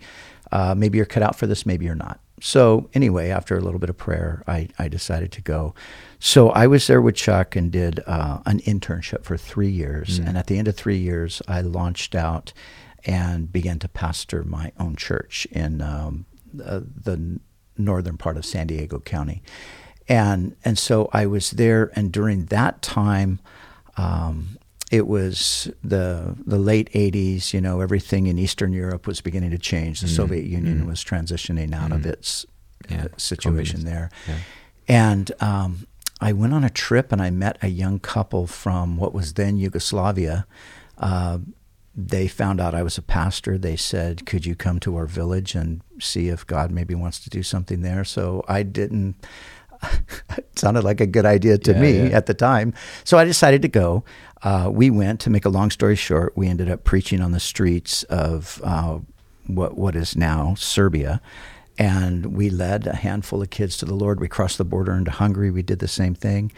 [0.53, 2.21] uh, maybe you're cut out for this, maybe you're not.
[2.41, 5.75] So, anyway, after a little bit of prayer, I, I decided to go.
[6.19, 10.21] So I was there with Chuck and did uh, an internship for three years.
[10.21, 10.29] Mm.
[10.29, 12.53] And at the end of three years, I launched out
[13.07, 16.27] and began to pastor my own church in um,
[16.63, 17.41] uh, the
[17.79, 19.43] northern part of San Diego County.
[20.09, 23.41] And and so I was there, and during that time,
[23.97, 24.56] um,
[24.91, 27.53] it was the the late '80s.
[27.53, 30.01] You know, everything in Eastern Europe was beginning to change.
[30.01, 30.17] The mm.
[30.17, 30.87] Soviet Union mm.
[30.87, 32.07] was transitioning out of mm.
[32.07, 32.47] its
[32.89, 33.05] yeah.
[33.05, 34.39] uh, situation there, yeah.
[34.89, 35.87] and um,
[36.21, 39.57] I went on a trip and I met a young couple from what was then
[39.57, 40.47] Yugoslavia.
[40.97, 41.39] Uh,
[41.95, 43.59] they found out I was a pastor.
[43.59, 47.31] They said, Could you come to our village and see if God maybe wants to
[47.31, 48.05] do something there?
[48.05, 49.17] So I didn't.
[50.37, 52.17] it sounded like a good idea to yeah, me yeah.
[52.17, 52.73] at the time.
[53.05, 54.05] So I decided to go.
[54.47, 57.41] Uh, we went, to make a long story short, we ended up preaching on the
[57.41, 58.97] streets of uh,
[59.49, 61.21] what, what is now Serbia
[61.79, 64.21] and we led a handful of kids to the Lord.
[64.21, 65.51] We crossed the border into Hungary.
[65.51, 66.53] We did the same thing.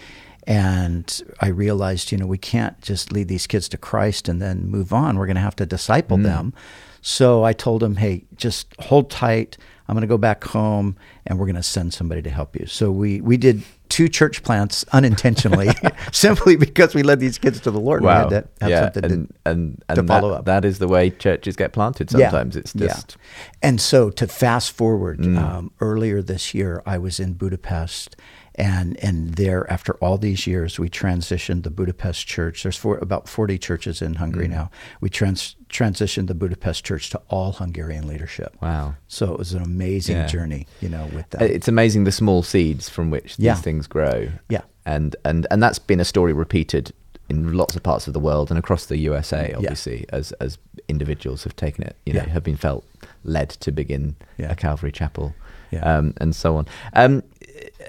[0.47, 4.67] And I realized, you know, we can't just lead these kids to Christ and then
[4.67, 5.17] move on.
[5.17, 6.25] We're going to have to disciple mm.
[6.25, 6.55] them.
[7.03, 9.57] So I told them, hey, just hold tight.
[9.89, 10.97] I'm going to go back home
[11.27, 12.67] and we're going to send somebody to help you.
[12.67, 15.69] So we, we did two church plants unintentionally,
[16.13, 18.03] simply because we led these kids to the Lord.
[18.03, 18.29] Wow.
[18.29, 18.81] We had to have yeah.
[18.83, 20.45] something and, to, and, and to follow that, up.
[20.47, 22.55] That is the way churches get planted sometimes.
[22.55, 22.61] Yeah.
[22.61, 23.17] It's just.
[23.19, 23.59] Yeah.
[23.63, 25.39] And so to fast forward, mm.
[25.39, 28.17] um, earlier this year, I was in Budapest
[28.59, 33.29] and and there after all these years we transitioned the Budapest church there's four, about
[33.29, 34.51] 40 churches in Hungary mm.
[34.51, 34.71] now
[35.01, 38.57] we trans, transitioned the Budapest church to all Hungarian leadership.
[38.61, 38.95] Wow.
[39.09, 40.27] So it was an amazing yeah.
[40.27, 41.43] journey you know with that.
[41.43, 43.55] It's amazing the small seeds from which these yeah.
[43.55, 44.29] things grow.
[44.49, 44.63] Yeah.
[44.87, 46.93] And and and that's been a story repeated
[47.29, 50.17] in lots of parts of the world and across the USA obviously yeah.
[50.17, 50.57] as as
[50.89, 52.87] individuals have taken it you know have been felt
[53.23, 55.35] led to begin a Calvary Chapel
[55.83, 56.67] um, and so on.
[56.95, 57.23] Um,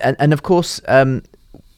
[0.02, 1.24] and, and of course, um,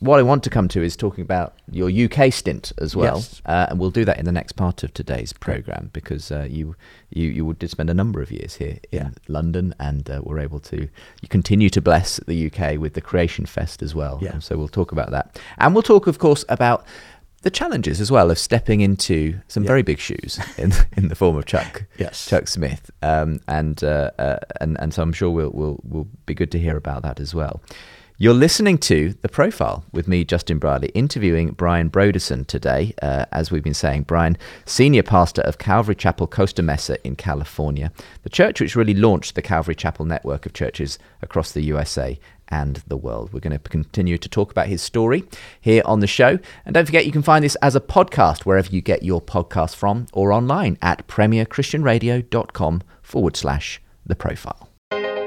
[0.01, 3.39] what I want to come to is talking about your UK stint as well, yes.
[3.45, 6.75] uh, and we'll do that in the next part of today's program because uh, you
[7.11, 9.09] you you did spend a number of years here in yeah.
[9.27, 10.89] London, and uh, were able to
[11.21, 14.17] you continue to bless the UK with the Creation Fest as well.
[14.21, 14.39] Yeah.
[14.39, 16.83] so we'll talk about that, and we'll talk, of course, about
[17.43, 19.67] the challenges as well of stepping into some yeah.
[19.67, 24.09] very big shoes in in the form of Chuck, yes, Chuck Smith, um, and uh,
[24.17, 27.19] uh, and and so I'm sure we'll will will be good to hear about that
[27.19, 27.61] as well.
[28.21, 32.93] You're listening to The Profile with me, Justin Brierley, interviewing Brian Brodersen today.
[33.01, 37.91] Uh, as we've been saying, Brian, senior pastor of Calvary Chapel Costa Mesa in California,
[38.21, 42.83] the church which really launched the Calvary Chapel network of churches across the USA and
[42.85, 43.33] the world.
[43.33, 45.23] We're going to continue to talk about his story
[45.59, 46.37] here on the show.
[46.63, 49.75] And don't forget, you can find this as a podcast wherever you get your podcast
[49.75, 54.70] from or online at premierchristianradio.com forward slash the profile.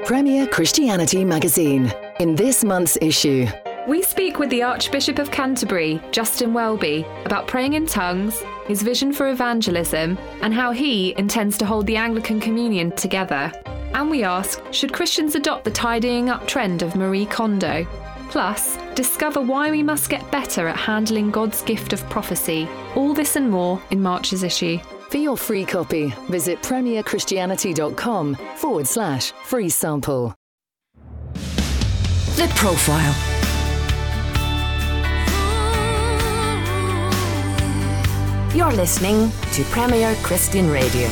[0.05, 1.91] Premier Christianity Magazine.
[2.19, 3.47] In this month's issue,
[3.87, 9.11] we speak with the Archbishop of Canterbury, Justin Welby, about praying in tongues, his vision
[9.11, 13.51] for evangelism, and how he intends to hold the Anglican Communion together.
[13.95, 17.87] And we ask should Christians adopt the tidying up trend of Marie Kondo?
[18.29, 22.67] Plus, discover why we must get better at handling God's gift of prophecy.
[22.93, 24.77] All this and more in March's issue.
[25.09, 30.33] For your free copy, visit premierchristianity.com forward slash free sample.
[32.35, 33.15] The Profile.
[38.53, 41.09] You're listening to Premier Christian Radio.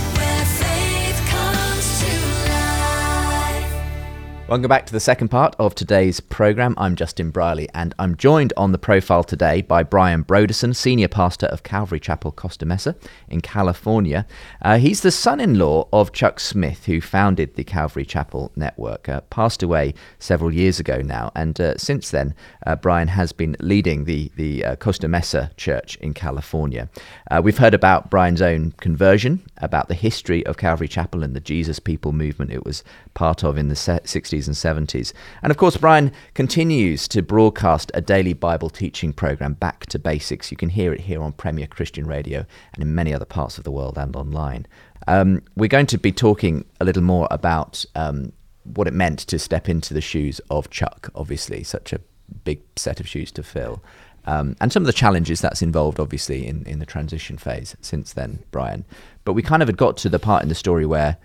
[4.53, 6.75] Welcome back to the second part of today's programme.
[6.77, 11.47] I'm Justin Brierley, and I'm joined on the profile today by Brian Brodersen, Senior Pastor
[11.47, 12.95] of Calvary Chapel Costa Mesa
[13.27, 14.27] in California.
[14.61, 19.09] Uh, he's the son in law of Chuck Smith, who founded the Calvary Chapel Network,
[19.09, 22.35] uh, passed away several years ago now, and uh, since then,
[22.67, 26.89] uh, Brian has been leading the, the uh, Costa Mesa Church in California.
[27.31, 31.39] Uh, we've heard about Brian's own conversion, about the history of Calvary Chapel and the
[31.39, 32.83] Jesus People movement it was
[33.15, 35.13] part of in the 60s 60s and 70s.
[35.41, 40.51] And of course, Brian continues to broadcast a daily Bible teaching program back to basics.
[40.51, 43.63] You can hear it here on Premier Christian Radio and in many other parts of
[43.63, 44.65] the world and online.
[45.07, 48.31] Um, we're going to be talking a little more about um,
[48.63, 51.99] what it meant to step into the shoes of Chuck, obviously, such a
[52.43, 53.83] big set of shoes to fill.
[54.25, 58.13] Um, and some of the challenges that's involved, obviously, in, in the transition phase since
[58.13, 58.85] then, Brian.
[59.25, 61.17] But we kind of had got to the part in the story where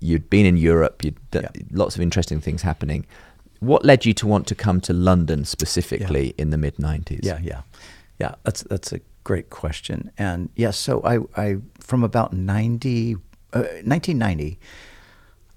[0.00, 1.48] you'd been in Europe, you'd yeah.
[1.70, 3.06] lots of interesting things happening.
[3.60, 6.42] What led you to want to come to London specifically yeah.
[6.42, 7.20] in the mid '90s?
[7.22, 7.62] Yeah, yeah,
[8.18, 8.34] yeah.
[8.44, 10.10] That's that's a great question.
[10.18, 13.14] And yes, yeah, so I, I from about 90,
[13.52, 14.58] uh, 1990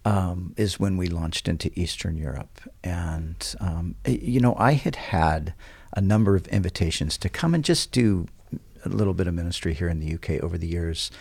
[0.05, 5.53] um, is when we launched into Eastern Europe, and um, you know I had had
[5.93, 8.27] a number of invitations to come and just do
[8.85, 11.11] a little bit of ministry here in the UK over the years.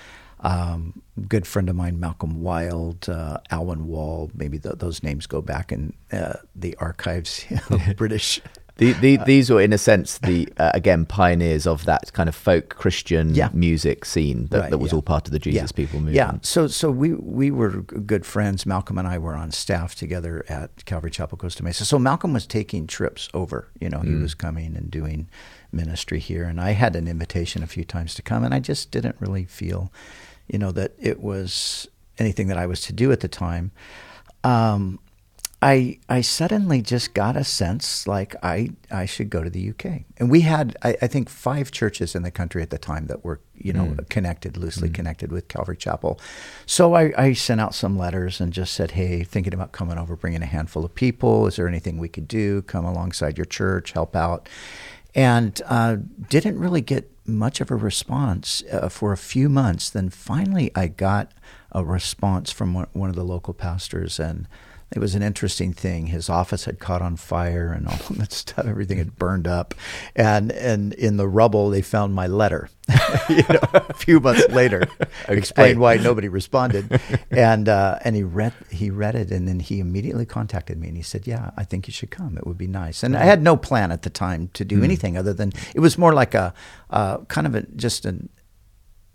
[0.40, 5.40] Um, good friend of mine, Malcolm Wild, uh, Alwyn Wall, maybe the, those names go
[5.40, 8.40] back in uh, the archives of British.
[8.78, 12.34] The, the, these were, in a sense, the uh, again pioneers of that kind of
[12.34, 13.48] folk Christian yeah.
[13.54, 14.96] music scene that, right, that was yeah.
[14.96, 15.76] all part of the Jesus yeah.
[15.76, 16.16] People movement.
[16.16, 18.66] Yeah, so so we we were good friends.
[18.66, 21.86] Malcolm and I were on staff together at Calvary Chapel Costa Mesa.
[21.86, 23.68] So Malcolm was taking trips over.
[23.80, 24.20] You know, he mm.
[24.20, 25.28] was coming and doing
[25.72, 28.90] ministry here, and I had an invitation a few times to come, and I just
[28.90, 29.90] didn't really feel
[30.48, 33.72] you know, that it was anything that I was to do at the time.
[34.44, 35.00] Um,
[35.62, 40.02] I I suddenly just got a sense like I I should go to the UK,
[40.18, 43.24] and we had I, I think five churches in the country at the time that
[43.24, 44.08] were you know mm.
[44.10, 44.94] connected loosely mm.
[44.94, 46.20] connected with Calvary Chapel.
[46.66, 50.14] So I, I sent out some letters and just said, hey, thinking about coming over,
[50.14, 51.46] bringing a handful of people.
[51.46, 52.60] Is there anything we could do?
[52.62, 54.50] Come alongside your church, help out,
[55.16, 55.96] and uh,
[56.28, 59.88] didn't really get much of a response uh, for a few months.
[59.88, 61.32] Then finally, I got
[61.72, 64.46] a response from one, one of the local pastors, and
[64.92, 66.06] it was an interesting thing.
[66.06, 68.66] His office had caught on fire and all that stuff.
[68.66, 69.74] Everything had burned up,
[70.14, 72.70] and and in the rubble they found my letter.
[73.28, 74.82] you know, a few months later,
[75.24, 75.36] okay.
[75.36, 79.80] explained why nobody responded, and uh, and he read he read it, and then he
[79.80, 82.36] immediately contacted me and he said, "Yeah, I think you should come.
[82.38, 84.84] It would be nice." And I had no plan at the time to do mm.
[84.84, 86.54] anything other than it was more like a
[86.90, 88.28] uh, kind of a just an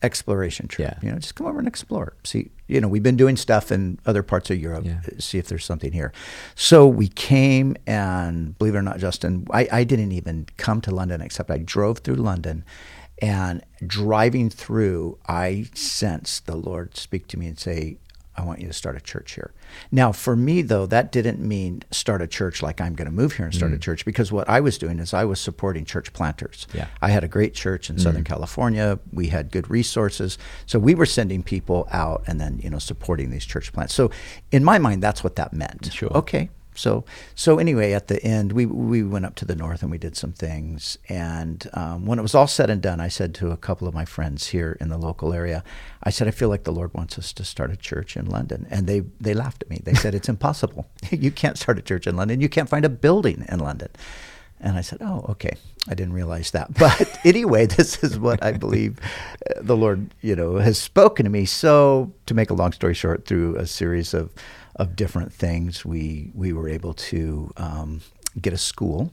[0.03, 0.97] exploration trip.
[1.01, 1.05] Yeah.
[1.05, 2.15] You know, just come over and explore.
[2.23, 4.85] See, you know, we've been doing stuff in other parts of Europe.
[4.85, 5.01] Yeah.
[5.05, 6.11] Uh, see if there's something here.
[6.55, 10.91] So we came, and believe it or not, Justin, I, I didn't even come to
[10.91, 12.65] London except I drove through London.
[13.21, 17.97] And driving through, I sensed the Lord speak to me and say,
[18.35, 19.53] I want you to start a church here.
[19.91, 23.33] Now, for me, though, that didn't mean start a church like I'm going to move
[23.33, 23.75] here and start mm.
[23.75, 26.65] a church because what I was doing is I was supporting church planters.
[26.73, 26.87] Yeah.
[27.01, 28.01] I had a great church in mm.
[28.01, 28.99] Southern California.
[29.11, 30.37] We had good resources.
[30.65, 33.93] So we were sending people out and then, you know, supporting these church plants.
[33.93, 34.11] So
[34.51, 35.91] in my mind, that's what that meant.
[35.91, 36.09] Sure.
[36.13, 37.03] Okay, So
[37.35, 40.15] so anyway, at the end, we we went up to the north and we did
[40.15, 40.97] some things.
[41.09, 43.93] And um, when it was all said and done, I said to a couple of
[43.93, 45.63] my friends here in the local area,
[46.03, 48.67] I said, I feel like the Lord wants us to start a church in London.
[48.69, 49.81] And they they laughed at me.
[49.83, 50.87] They said, It's impossible.
[51.11, 52.41] you can't start a church in London.
[52.41, 53.89] You can't find a building in London.
[54.59, 55.57] And I said, Oh, okay.
[55.89, 56.73] I didn't realize that.
[56.79, 58.99] But anyway, this is what I believe
[59.49, 61.45] uh, the Lord, you know, has spoken to me.
[61.45, 64.31] So to make a long story short, through a series of
[64.75, 68.01] of different things, we we were able to um,
[68.39, 69.11] get a school.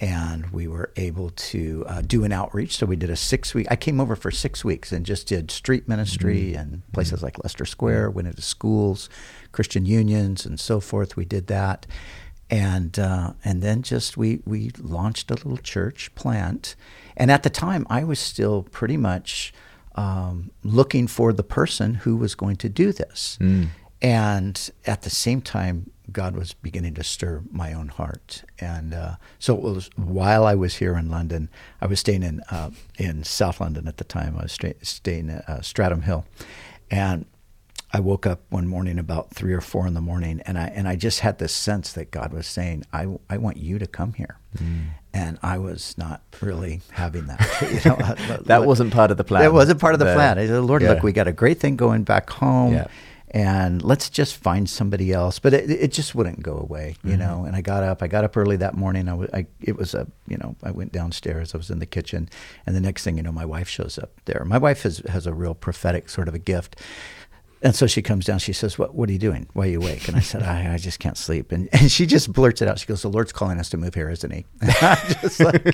[0.00, 2.76] And we were able to uh, do an outreach.
[2.76, 3.68] So we did a six week.
[3.70, 6.58] I came over for six weeks and just did street ministry mm-hmm.
[6.58, 8.10] and places like Leicester Square.
[8.10, 9.08] Went into schools,
[9.52, 11.16] Christian unions, and so forth.
[11.16, 11.86] We did that
[12.50, 16.76] and uh, and then just we we launched a little church plant,
[17.16, 19.52] and at the time I was still pretty much
[19.94, 23.68] um, looking for the person who was going to do this, mm.
[24.04, 29.16] And at the same time God was beginning to stir my own heart, and uh,
[29.38, 31.48] so it was while I was here in London,
[31.80, 34.36] I was staying in uh, in South London at the time.
[34.38, 36.26] I was staying at uh, Streatham Hill,
[36.90, 37.24] and
[37.90, 40.86] I woke up one morning about three or four in the morning, and I and
[40.86, 44.12] I just had this sense that God was saying, "I I want you to come
[44.12, 44.88] here," mm.
[45.14, 47.40] and I was not really having that.
[47.62, 49.44] You know, that wasn't part of the plan.
[49.44, 50.38] It wasn't part of the, the plan.
[50.38, 50.90] I said, "Lord, yeah.
[50.90, 52.88] look, we got a great thing going back home." Yeah.
[53.34, 57.18] And let's just find somebody else, but it, it just wouldn't go away, you mm-hmm.
[57.18, 57.44] know.
[57.44, 58.00] And I got up.
[58.00, 59.08] I got up early that morning.
[59.08, 61.52] I, I, w- I it was a, you know, I went downstairs.
[61.52, 62.28] I was in the kitchen,
[62.64, 64.44] and the next thing you know, my wife shows up there.
[64.46, 66.76] My wife has has a real prophetic sort of a gift
[67.64, 68.38] and so she comes down.
[68.40, 68.94] She says, "What?
[68.94, 69.48] What are you doing?
[69.54, 72.04] Why are you awake?" And I said, "I, I just can't sleep." And, and she
[72.04, 72.78] just blurts it out.
[72.78, 74.44] She goes, "The Lord's calling us to move here, isn't He?"
[75.22, 75.64] just like,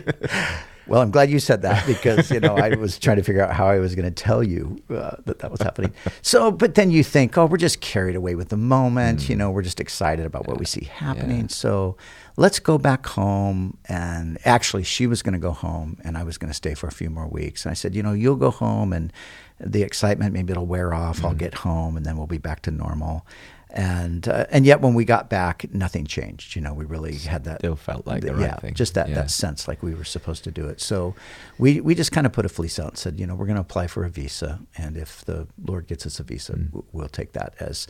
[0.91, 3.55] well, I'm glad you said that because you know I was trying to figure out
[3.55, 5.95] how I was going to tell you uh, that that was happening.
[6.21, 9.29] So, but then you think, "Oh, we're just carried away with the moment." Mm.
[9.29, 11.43] You know, we're just excited about what we see happening.
[11.43, 11.49] Yeah.
[11.49, 11.97] So
[12.37, 13.79] let's go back home.
[13.89, 16.89] And actually, she was going to go home, and I was going to stay for
[16.89, 17.65] a few more weeks.
[17.65, 19.13] And I said, you know, you'll go home and
[19.61, 21.19] the excitement maybe it'll wear off.
[21.19, 21.27] Mm-hmm.
[21.27, 23.27] I'll get home and then we'll be back to normal.
[23.73, 26.57] And uh, and yet when we got back, nothing changed.
[26.57, 27.61] You know, we really had that.
[27.61, 28.75] Still felt like the, the yeah, thing.
[28.75, 29.15] just that yeah.
[29.17, 30.81] that sense like we were supposed to do it.
[30.81, 31.15] So
[31.59, 33.57] we we just kind of put a fleece out and said, you know, we're going
[33.57, 36.83] to apply for a visa, and if the Lord gets us a visa, mm.
[36.93, 37.87] we'll take that as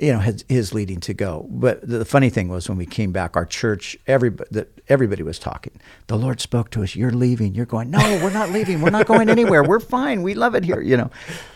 [0.00, 1.46] you know his, his, leading to go.
[1.50, 5.38] But the funny thing was when we came back, our church, everybody, that everybody was
[5.38, 5.80] talking.
[6.06, 6.94] The Lord spoke to us.
[6.94, 7.54] You're leaving.
[7.54, 7.90] You're going.
[7.90, 8.80] No, we're not leaving.
[8.80, 9.62] We're not going anywhere.
[9.64, 10.22] We're fine.
[10.22, 10.80] We love it here.
[10.80, 11.10] You know.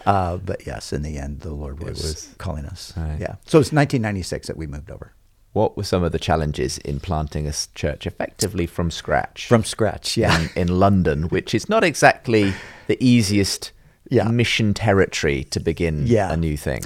[0.07, 2.93] Uh, but yes, in the end, the Lord was, was calling us.
[2.97, 3.19] Right.
[3.21, 3.37] Yeah.
[3.47, 5.13] So it's 1996 that we moved over.
[5.53, 9.47] What were some of the challenges in planting a church effectively from scratch?
[9.47, 10.41] From scratch, yeah.
[10.41, 12.55] In, in London, which is not exactly
[12.87, 13.71] the easiest
[14.09, 14.29] yeah.
[14.29, 16.33] mission territory to begin yeah.
[16.33, 16.83] a new thing.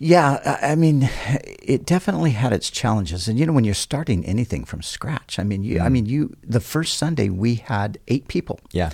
[0.00, 1.10] Yeah, I mean,
[1.60, 5.44] it definitely had its challenges, and you know, when you're starting anything from scratch, I
[5.44, 5.82] mean, you, mm.
[5.82, 6.36] I mean, you.
[6.44, 8.60] The first Sunday we had eight people.
[8.72, 8.90] Yeah,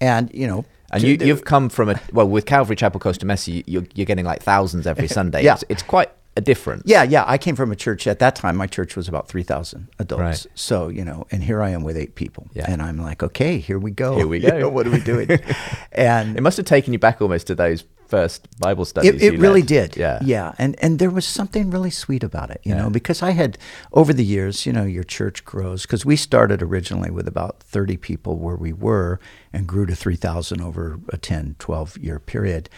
[0.00, 3.50] and you know, and you, have come from a well with Calvary Chapel Costa Mesa,
[3.50, 5.42] you're, you're getting like thousands every Sunday.
[5.42, 6.82] yeah, it's, it's, quite a difference.
[6.84, 7.24] Yeah, yeah.
[7.26, 8.56] I came from a church at that time.
[8.56, 10.20] My church was about three thousand adults.
[10.20, 10.46] Right.
[10.54, 12.48] So you know, and here I am with eight people.
[12.52, 12.66] Yeah.
[12.68, 14.16] and I'm like, okay, here we go.
[14.16, 14.48] Here we go.
[14.48, 15.30] You know, what are we doing?
[15.92, 19.14] and it must have taken you back almost to those first Bible studies.
[19.14, 19.96] It, it really did.
[19.96, 20.18] Yeah.
[20.22, 20.52] Yeah.
[20.58, 22.82] And and there was something really sweet about it, you yeah.
[22.82, 23.56] know, because I had
[23.94, 27.96] over the years, you know, your church grows because we started originally with about 30
[27.96, 29.18] people where we were
[29.50, 32.68] and grew to 3,000 over a 10, 12 year period.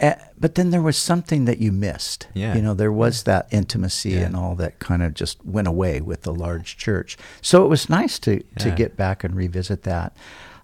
[0.00, 2.26] Uh, but then there was something that you missed.
[2.34, 2.56] Yeah.
[2.56, 4.26] You know, there was that intimacy yeah.
[4.26, 7.16] and all that kind of just went away with the large church.
[7.40, 8.58] So it was nice to, yeah.
[8.64, 10.16] to get back and revisit that.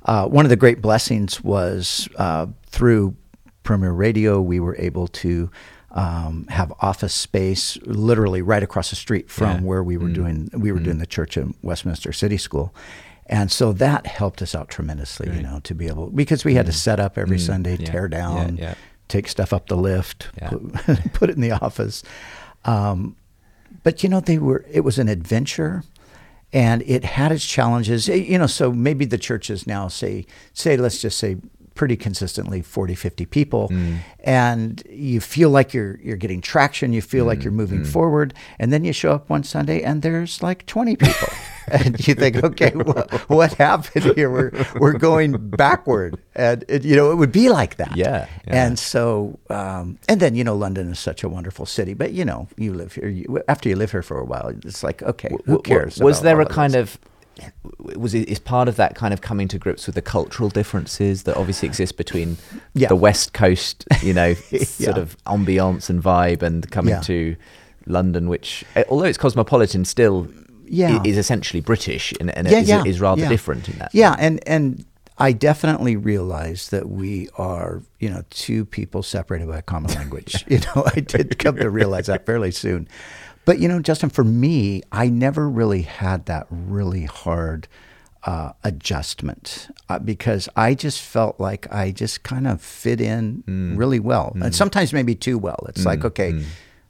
[0.04, 3.14] Uh, one of the great blessings was uh, through
[3.62, 5.50] Premier Radio, we were able to
[5.92, 9.66] um, have office space literally right across the street from yeah.
[9.66, 10.14] where we were mm.
[10.14, 10.84] doing we were mm.
[10.84, 12.74] doing the church in Westminster City School.
[13.26, 15.36] And so that helped us out tremendously, right.
[15.36, 16.76] you know, to be able because we had to mm.
[16.76, 17.46] set up every mm.
[17.46, 17.86] Sunday, yeah.
[17.86, 18.74] tear down, yeah.
[19.08, 20.72] take stuff up the lift, put,
[21.12, 22.02] put, it in the office.
[22.64, 23.16] Um,
[23.82, 25.84] but you know, they were it was an adventure
[26.52, 28.08] and it had its challenges.
[28.08, 31.36] You know, so maybe the churches now say say let's just say
[31.80, 34.00] pretty consistently 40 50 people mm.
[34.22, 37.28] and you feel like you're you're getting traction you feel mm.
[37.28, 37.86] like you're moving mm.
[37.86, 41.28] forward and then you show up one sunday and there's like 20 people
[41.68, 46.94] and you think okay what, what happened here we're we're going backward and it, you
[46.94, 48.66] know it would be like that yeah, yeah.
[48.66, 52.26] and so um, and then you know london is such a wonderful city but you
[52.26, 55.34] know you live here you, after you live here for a while it's like okay
[55.46, 56.98] who cares was there a kind of
[57.78, 61.24] was it is part of that kind of coming to grips with the cultural differences
[61.24, 62.36] that obviously exist between
[62.74, 62.88] yeah.
[62.88, 64.64] the West Coast, you know, yeah.
[64.64, 67.00] sort of ambiance and vibe, and coming yeah.
[67.00, 67.36] to
[67.86, 70.28] London, which uh, although it's cosmopolitan, still
[70.66, 71.02] Yeah.
[71.04, 73.90] is essentially British and, and is, is rather different in that.
[73.92, 74.84] Yeah, and and
[75.20, 80.46] I definitely realize that we are, you know, two people separated by a common language.
[80.48, 82.88] you know, I did come to realize that fairly soon.
[83.44, 87.66] But you know, Justin, for me, I never really had that really hard
[88.24, 93.78] uh, adjustment uh, because I just felt like I just kind of fit in Mm.
[93.78, 95.64] really well, and sometimes maybe too well.
[95.68, 96.44] It's like, okay,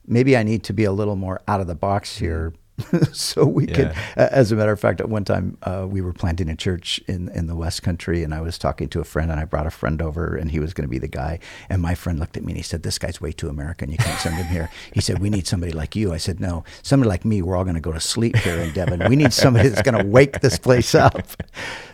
[0.07, 2.53] maybe I need to be a little more out of the box here.
[3.13, 3.93] so we could.
[4.17, 4.29] Yeah.
[4.33, 7.29] as a matter of fact, at one time uh, we were planting a church in,
[7.31, 9.71] in the West Country, and I was talking to a friend, and I brought a
[9.71, 11.39] friend over, and he was going to be the guy.
[11.69, 13.91] And my friend looked at me and he said, "This guy's way too American.
[13.91, 16.65] You can't send him here." He said, "We need somebody like you." I said, "No,
[16.83, 17.43] somebody like me.
[17.43, 19.09] We're all going to go to sleep here in Devon.
[19.09, 21.29] We need somebody that's going to wake this place up."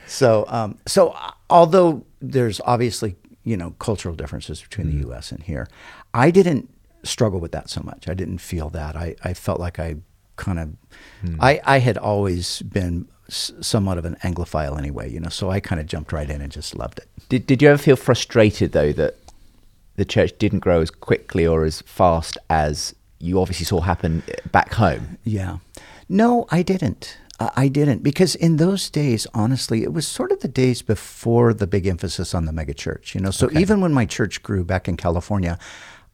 [0.06, 5.32] So, um, so uh, although there's obviously you know cultural differences between the U.S.
[5.32, 5.68] and here,
[6.14, 6.70] I didn't
[7.06, 8.08] struggle with that so much.
[8.08, 8.96] I didn't feel that.
[8.96, 9.96] I, I felt like I
[10.36, 10.68] kind of,
[11.20, 11.36] hmm.
[11.40, 15.80] I, I had always been somewhat of an Anglophile anyway, you know, so I kind
[15.80, 17.08] of jumped right in and just loved it.
[17.28, 19.16] Did Did you ever feel frustrated though that
[19.96, 24.34] the church didn't grow as quickly or as fast as you obviously saw happen eh,
[24.52, 25.18] back home?
[25.24, 25.58] Yeah.
[26.08, 27.18] No, I didn't.
[27.40, 31.52] I I didn't because in those days, honestly, it was sort of the days before
[31.52, 33.14] the big emphasis on the megachurch.
[33.14, 35.58] You know, so even when my church grew back in California,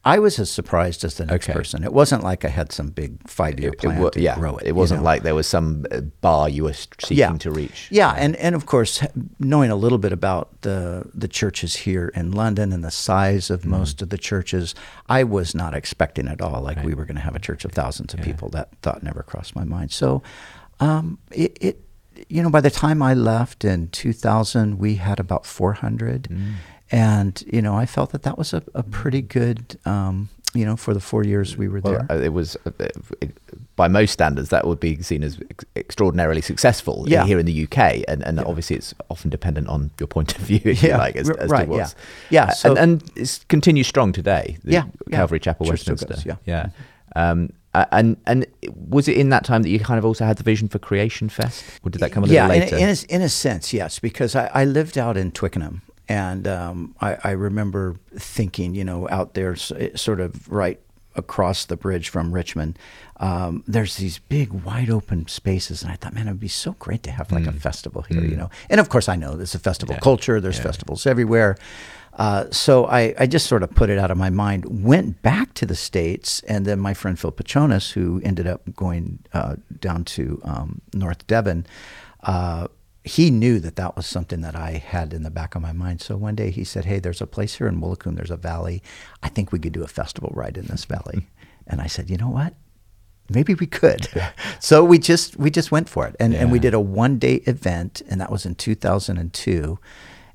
[0.05, 1.57] I was as surprised as the next Okay.
[1.57, 1.85] person.
[1.85, 4.67] It wasn't like I had some big five-year It, plan wa- to yeah, grow it.
[4.67, 5.05] it wasn't know?
[5.05, 7.37] like there was some uh, bar you were seeking yeah.
[7.39, 7.87] to reach.
[7.91, 9.01] Yeah, and, and of course,
[9.39, 13.61] knowing a little bit about the the churches here in London and the size of
[13.61, 13.71] Mm-hmm.
[13.79, 14.75] most of the churches,
[15.09, 17.71] I was not expecting at all like we were going to have a church of
[17.73, 18.49] thousands of people.
[18.51, 19.93] That thought never crossed my mind.
[19.93, 20.21] So,
[20.81, 21.81] um, it, it
[22.29, 26.55] you know, by the time I left in 2000, we had about 400, Mm.
[26.93, 29.79] And you know, I felt that that was a, a pretty good.
[29.85, 32.19] Um, you know, for the four years we were Well, there.
[32.19, 33.27] uh, it was, uh, uh,
[33.75, 37.25] by most standards, that would be seen as ex- extraordinarily successful Yeah.
[37.25, 40.61] here in the UK, and, and obviously it's often dependent on your point of view,
[40.65, 41.95] if you Yeah, like, as, as right, to what's,
[42.29, 42.45] yeah.
[42.45, 44.59] Yeah, uh, so- and, and it continues strong today.
[44.63, 45.17] The Yeah, yeah.
[45.17, 46.37] Calvary Chapel, Church Westminster, goes, yeah.
[46.45, 46.67] yeah.
[47.17, 48.45] Um, uh, and and
[48.91, 51.31] was it in that time that you kind of also had the vision for Creation
[51.31, 52.77] Fest, or did that come a little yeah, later?
[52.77, 55.81] In, in, a, in a sense, yes, because I, I lived out in Twickenham,
[56.13, 57.97] and um, I, I remember
[58.37, 60.79] thinking, you know, out there, sort of right
[61.15, 62.79] across the bridge from Richmond,
[63.19, 66.73] um, there's these big, wide open spaces, and I thought, man, it would be so
[66.79, 68.51] great to have like a festival here, you know.
[68.71, 69.99] And of course, I know there's a festival Mm.
[69.99, 70.03] Yeah.
[70.11, 70.41] culture.
[70.41, 70.71] There's Yeah.
[70.71, 71.57] festivals everywhere.
[72.25, 75.55] Uh, so I, I just sort of put it out of my mind, went back
[75.55, 80.05] to the States, and then my friend Phil Pachonis, who ended up going uh, down
[80.17, 81.65] to um, North Devon,
[82.25, 82.67] uh,
[83.05, 86.01] he knew that that was something that I had in the back of my mind.
[86.01, 88.83] So one day he said, Hey, there's a place here in Woolacombe, there's a valley.
[89.23, 91.27] I think we could do a festival right in this valley.
[91.65, 92.55] And I said, You know what?
[93.31, 94.09] Maybe we could.
[94.61, 97.37] so we just we just went for it, and and we did a one day
[97.47, 99.79] event, and that was in 2002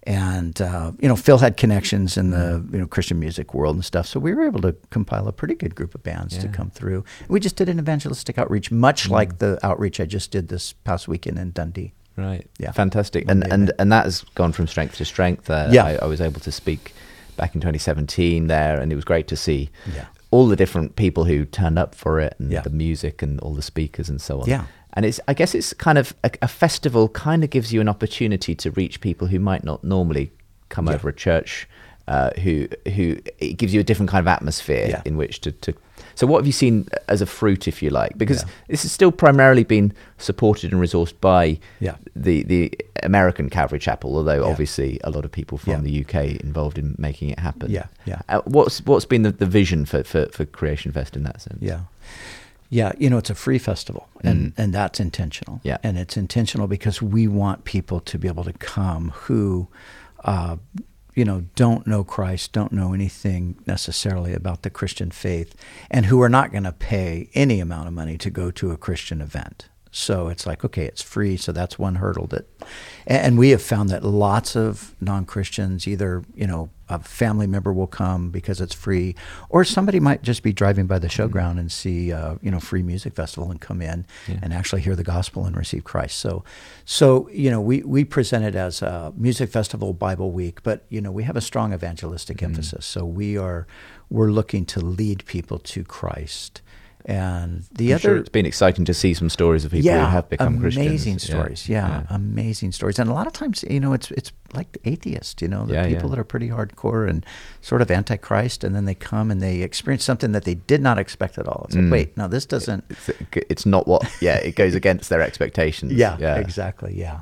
[0.07, 3.83] and uh, you know Phil had connections in the you know Christian music world and
[3.83, 6.69] stuff, so we were able to compile a pretty good group of bands to come
[6.69, 7.03] through.
[7.27, 11.09] We just did an evangelistic outreach, much like the outreach I just did this past
[11.09, 11.93] weekend in Dundee.
[12.17, 12.45] Right.
[12.59, 12.71] Yeah.
[12.71, 13.25] Fantastic.
[13.29, 15.49] And and and that has gone from strength to strength.
[15.49, 15.85] Uh, Yeah.
[15.85, 16.93] I, I was able to speak
[17.37, 20.05] back in 2017 there, and it was great to see Yeah.
[20.31, 22.61] all the different people who turned up for it, and Yeah.
[22.61, 24.49] the music, and all the speakers, and so on.
[24.49, 24.65] Yeah.
[24.93, 27.07] And it's I guess it's kind of a, a festival.
[27.09, 30.31] Kind of gives you an opportunity to reach people who might not normally
[30.69, 31.67] come over a church.
[32.07, 35.73] Uh, who who it gives you a different kind of atmosphere in which to, to
[36.17, 38.49] so what have you seen as a fruit if you like because Yeah.
[38.71, 41.95] this has still primarily been supported and resourced by Yeah.
[42.15, 42.61] the the
[43.03, 44.51] American Calvary Chapel, although Yeah.
[44.51, 46.15] obviously a lot of people from the UK
[46.47, 47.69] involved in making it happen.
[47.71, 48.21] Yeah, yeah.
[48.27, 51.59] Uh, what's what's been the, the vision for, for, for Creation Fest in that sense?
[51.61, 51.81] Yeah.
[52.69, 55.61] Yeah, you know, it's a free festival and, and that's intentional.
[55.63, 55.77] Yeah.
[55.83, 59.69] And it's intentional because we want people to be able to come who,
[60.25, 60.57] uh,
[61.17, 65.55] you know, don't know Christ, don't know anything necessarily about the Christian faith,
[65.89, 68.77] and who are not going to pay any amount of money to go to a
[68.77, 69.67] Christian event.
[69.97, 71.37] So it's like, okay, it's free.
[71.37, 72.45] So that's one hurdle that,
[73.07, 77.73] and we have found that lots of non Christians, either, you know, a family member
[77.73, 79.15] will come because it's free,
[79.49, 82.83] or somebody might just be driving by the showground and see, uh, you know, free
[82.83, 86.19] music festival and come in and actually hear the gospel and receive Christ.
[86.19, 86.43] So,
[86.85, 91.01] so you know, we we present it as a music festival, Bible week, but you
[91.01, 92.85] know, we have a strong evangelistic emphasis.
[92.85, 93.65] So we are
[94.09, 96.61] we're looking to lead people to Christ
[97.09, 99.97] And the I'm other, sure it's been exciting to see some stories of people who
[99.97, 100.87] have become amazing Christians.
[100.87, 101.69] Amazing stories.
[101.69, 102.99] Yeah, amazing stories.
[102.99, 105.87] And a lot of times, you know, it's it's like atheist, You know, the Yeah,
[105.87, 106.15] people yeah.
[106.15, 107.25] that are pretty hardcore and
[107.61, 110.99] sort of antichrist, and then they come and they experience something that they did not
[110.99, 111.63] expect at all.
[111.67, 111.91] It's like, Mm.
[111.91, 112.83] wait, no, this doesn't.
[112.89, 113.09] It's,
[113.49, 114.03] it's not what.
[114.21, 115.93] Yeah, it goes against their expectations.
[115.97, 116.93] Yeah, exactly.
[116.99, 117.21] Yeah.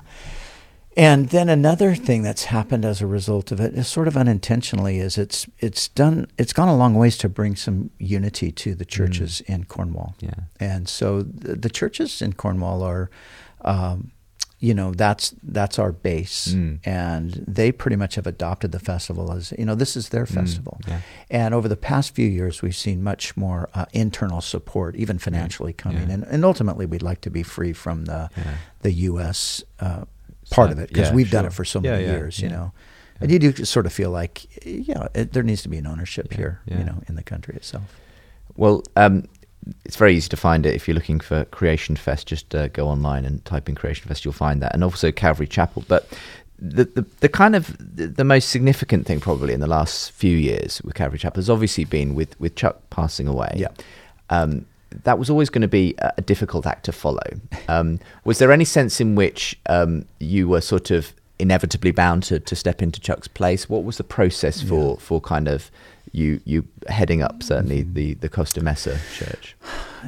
[0.98, 5.00] And then another thing that's happened as a result of it is sort of unintentionally
[5.00, 8.86] is it's it's done it's gone a long ways to bring some unity to the
[8.86, 10.16] churches in Cornwall.
[10.22, 10.32] Yeah.
[10.60, 13.10] And so the, the churches in Cornwall are
[13.62, 14.12] um,
[14.60, 16.80] you know that's that's our base Mm.
[16.86, 20.80] and they pretty much have adopted the festival as you know this is their festival
[20.88, 21.02] yeah.
[21.30, 25.74] and over the past few years we've seen much more uh, internal support even financially
[25.74, 26.14] coming Yeah.
[26.14, 28.56] and, and ultimately we'd like to be free from the Yeah.
[28.82, 29.62] the U.S.
[29.80, 30.06] Uh,
[30.52, 32.72] part of it because Yeah, we've done it for so many years, you know.
[33.22, 36.34] And you do sort of feel like, yeah, it, there needs to be an ownership
[36.34, 37.98] here, you know, in the country itself.
[38.58, 39.28] Well, um,
[39.86, 42.28] it's very easy to find it if you're looking for Creation Fest.
[42.28, 45.48] Just uh, go online and type in Creation Fest, you'll find that, and also Calvary
[45.48, 45.84] Chapel.
[45.88, 46.08] But
[46.60, 50.38] the the, the kind of the, the most significant thing probably in the last few
[50.38, 53.54] years with Calvary Chapel has obviously been with with Chuck passing away.
[53.56, 53.70] Yeah.
[54.30, 54.66] Um,
[55.04, 57.22] that was always going to be a, difficult act to follow.
[57.68, 62.40] Um, was there any sense in which um, you were sort of inevitably bound to,
[62.40, 63.70] to step into Chuck's place?
[63.70, 65.70] What was the process for, for kind of
[66.12, 67.94] you you heading up certainly Mm-hmm.
[67.94, 69.56] the the Costa Mesa Church?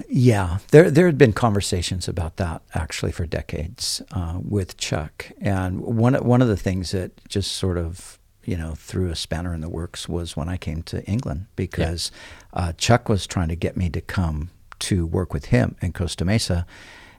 [0.08, 5.82] Yeah, there there had been conversations about that actually for decades uh, with Chuck, and
[5.82, 9.62] one one of the things that just sort of you know threw a spanner in
[9.62, 12.12] the works was when I came to England because
[12.54, 14.50] uh, Chuck was trying to get me to come
[14.80, 16.66] to work with him in Costa Mesa.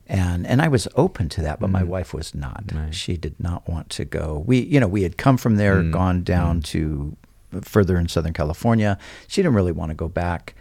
[0.06, 2.64] And and I was open to that, but my wife was not.
[2.72, 2.94] Right.
[2.94, 4.42] She did not want to go.
[4.46, 5.92] We you know we had come from there, Mm.
[5.92, 7.16] gone down to
[7.62, 8.96] further in Southern California.
[9.26, 10.54] She didn't really want to go back,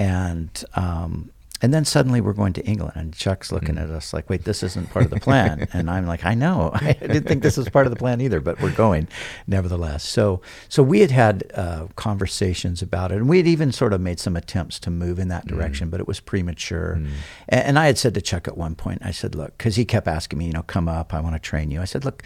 [0.00, 1.30] and um,
[1.60, 3.82] and then suddenly we're going to England, and Chuck's looking Mm.
[3.82, 6.70] at us like, "Wait, this isn't part of the plan." and I'm like, "I know,
[6.74, 9.08] I didn't think this was part of the plan either, but we're going,
[9.46, 13.92] nevertheless." So so we had had uh, conversations about it, and we had even sort
[13.92, 15.48] of made some attempts to move in that Mm.
[15.48, 16.96] direction, but it was premature.
[17.00, 17.08] Mm.
[17.48, 19.84] And, and I had said to Chuck at one point, I said, "Look," because he
[19.84, 21.80] kept asking me, you know, come up, I want to train you.
[21.80, 22.22] I said, "Look."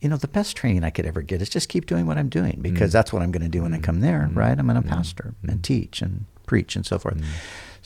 [0.00, 2.28] You know, the best training I could ever get is just keep doing what I'm
[2.28, 2.92] doing because mm.
[2.92, 3.82] that's what I'm going to do when I mm.
[3.84, 4.58] come there, right?
[4.58, 7.16] I'm going to pastor and teach and preach and so forth.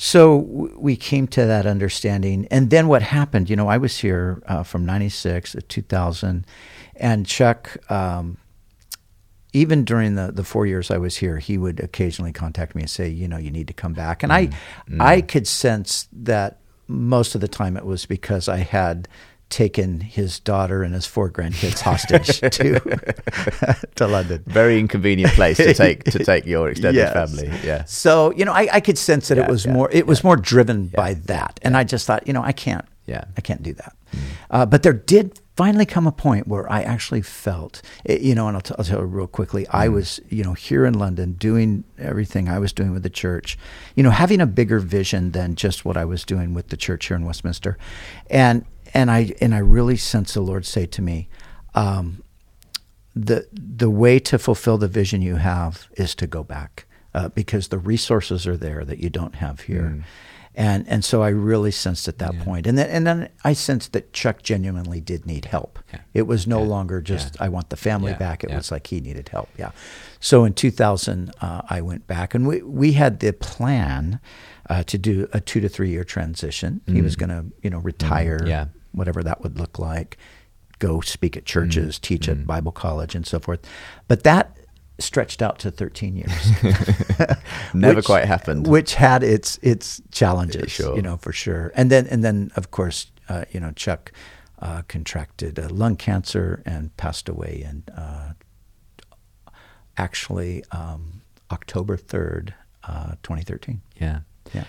[0.00, 0.36] So
[0.76, 2.46] we came to that understanding.
[2.52, 6.46] And then what happened, you know, I was here uh, from 96 to 2000,
[6.94, 8.38] and Chuck, um,
[9.52, 12.90] even during the, the four years I was here, he would occasionally contact me and
[12.90, 14.22] say, you know, you need to come back.
[14.22, 14.50] And I,
[15.00, 19.08] I could sense that most of the time it was because I had
[19.50, 22.80] taken his daughter and his four grandkids hostage to
[23.94, 24.42] to London.
[24.46, 27.12] Very inconvenient place to take to take your extended Yes.
[27.12, 27.50] family.
[27.64, 27.84] Yeah.
[27.84, 29.90] So you know, I, I could sense that Yeah, it was yeah, more.
[29.90, 32.84] It was more driven by that, and I just thought, you know, I can't.
[33.08, 33.24] Yeah.
[33.38, 33.96] I can't do that.
[34.12, 34.18] Hmm.
[34.50, 38.48] Uh, but there did finally come a point where I actually felt, it, you know,
[38.48, 39.66] and I'll, t- I'll tell you real quickly.
[39.70, 39.94] I hmm.
[39.94, 43.58] was, you know, here in London doing everything I was doing with the church,
[43.94, 47.06] you know, having a bigger vision than just what I was doing with the church
[47.06, 47.78] here in Westminster,
[48.28, 51.28] and and I and I really sense the Lord say to me.
[51.74, 52.22] Um,
[53.14, 57.68] the the way to fulfill the vision you have is to go back uh, because
[57.68, 60.04] the resources are there that you don't have here.
[60.54, 62.44] And and so I really sensed at that Yeah.
[62.44, 62.66] point.
[62.66, 65.78] and then and then I sensed that Chuck genuinely did need help.
[65.92, 66.00] Yeah.
[66.14, 66.66] It was no Yeah.
[66.68, 67.40] longer just.
[67.40, 68.42] I want the family back.
[68.44, 69.48] It was like he needed help.
[69.56, 69.70] Yeah.
[70.20, 74.18] So in 2000, uh, I went back, and we we had the plan
[74.68, 76.80] uh, to do a two to three year transition.
[76.86, 78.68] He was going to you know retire, Mm.
[78.92, 80.16] Whatever that would look like,
[80.78, 82.00] go speak at churches, Mm.
[82.02, 83.60] teach at Bible college, and so forth.
[84.08, 84.56] But that
[85.00, 86.62] stretched out to 13 years.
[87.74, 88.66] Never Which- quite happened.
[88.66, 90.96] Which had its its challenges, Sure.
[90.96, 91.70] you know, for sure.
[91.76, 94.10] And then and then of course, uh, you know, Chuck
[94.60, 98.32] uh, contracted uh, lung cancer and passed away in uh,
[99.96, 102.52] actually um, October 3rd,
[102.84, 103.80] uh, 2013.
[104.00, 104.20] Yeah.
[104.54, 104.64] Yeah.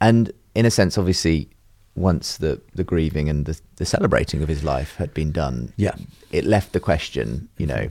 [0.00, 1.50] And in a sense, obviously,
[1.98, 5.94] once the, the grieving and the, the celebrating of his life had been done, Yeah.
[6.32, 7.88] it left the question, you know,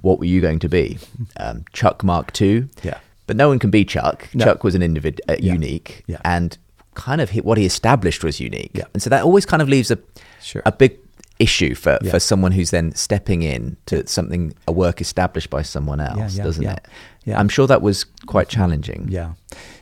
[0.00, 0.98] what were you going to be?
[1.38, 2.68] Um, Chuck Mark II?
[2.82, 2.98] Yeah.
[3.26, 4.28] But no one can be Chuck.
[4.32, 4.44] No.
[4.44, 5.52] Chuck was an individ, uh, Yeah.
[5.54, 6.18] unique, Yeah.
[6.24, 6.56] and
[6.94, 8.70] kind of what he established was unique.
[8.74, 8.84] Yeah.
[8.94, 9.98] And so that always kind of leaves a
[10.42, 10.62] Sure.
[10.64, 10.96] a big
[11.38, 12.10] issue for, Yeah.
[12.10, 16.44] for someone who's then stepping in to something a work established by someone else, yeah,
[16.44, 16.72] doesn't yeah.
[16.74, 16.86] it?
[17.24, 17.38] Yeah.
[17.38, 19.06] I'm sure that was quite challenging.
[19.10, 19.34] Yeah,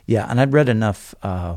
[0.06, 1.56] yeah, and I'd read enough uh,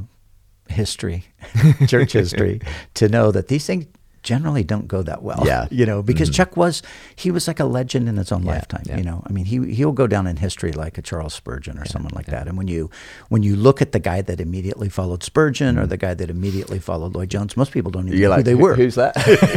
[0.70, 1.26] history,
[1.88, 2.61] church history,
[2.95, 3.86] to know that these things
[4.22, 5.41] generally don't go that well.
[5.45, 5.65] Yeah.
[5.72, 6.84] you know, because Chuck was
[7.15, 8.84] he was like a legend in his own Yeah, lifetime.
[8.86, 8.97] yeah.
[8.97, 11.86] You know, I mean, he he'll go down in history like a Charles Spurgeon or
[11.86, 12.47] someone like that.
[12.47, 12.89] And when you
[13.30, 16.80] when you look at the guy that immediately followed Spurgeon or the guy that immediately
[16.80, 18.20] followed Lloyd Jones, most people don't even.
[18.20, 18.76] You're know like, who they were.
[18.76, 19.15] who's that?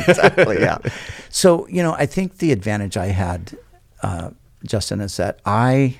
[0.08, 0.60] exactly.
[0.60, 0.78] Yeah.
[1.28, 3.58] So you know, I think the advantage I had,
[4.02, 4.30] uh,
[4.64, 5.98] Justin, is that I.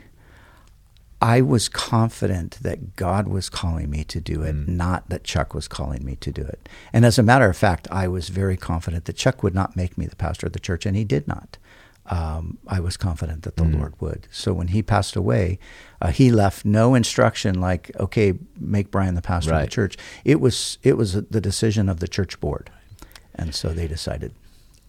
[1.23, 5.69] I was confident that God was calling me to do it, not that Chuck was
[5.69, 6.69] calling me to do it.
[6.93, 9.97] And as a matter of fact, I was very confident that Chuck would not make
[9.97, 11.59] me the pastor of the church, and he did not.
[12.07, 14.27] Um, I was confident that the Lord would.
[14.33, 15.61] So when he passed away,
[16.01, 20.41] uh, he left no instruction like, "Okay, make Brian the pastor of the church." It
[20.41, 22.69] was it was the decision of the church board,
[23.33, 24.33] and so they decided.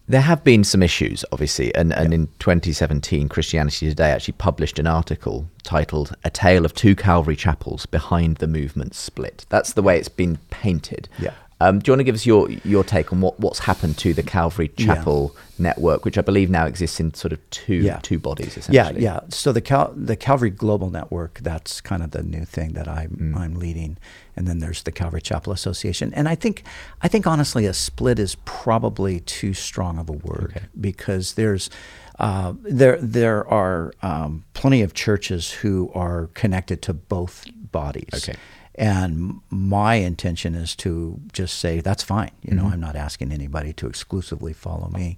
[0.06, 4.86] There have been some issues, obviously, and, and in 2017, Christianity Today actually published an
[4.86, 9.98] article titled "A Tale of Two Calvary Chapels Behind the Movement Split." That's the way
[9.98, 11.08] it's been painted.
[11.18, 11.32] Yeah.
[11.60, 14.12] Um, do you want to give us your your take on what, what's happened to
[14.12, 14.86] the Calvary Yeah.
[14.86, 18.00] Chapel network, which I believe now exists in sort of two Yeah.
[18.02, 19.02] two bodies, essentially?
[19.02, 19.14] yeah.
[19.14, 19.20] yeah.
[19.28, 23.34] So the Cal- the Calvary Global Network, that's kind of the new thing that I'm
[23.38, 23.96] I'm leading,
[24.36, 26.12] and then there's the Calvary Chapel Association.
[26.14, 26.64] And I think
[27.02, 31.70] I think honestly, a split is probably too strong of a word because there's.
[32.16, 38.08] Uh, there, there are um, plenty of churches who are connected to both bodies.
[38.14, 38.38] Okay.
[38.76, 42.32] And my intention is to just say, that's fine.
[42.42, 45.16] You know, I'm not asking anybody to exclusively follow me.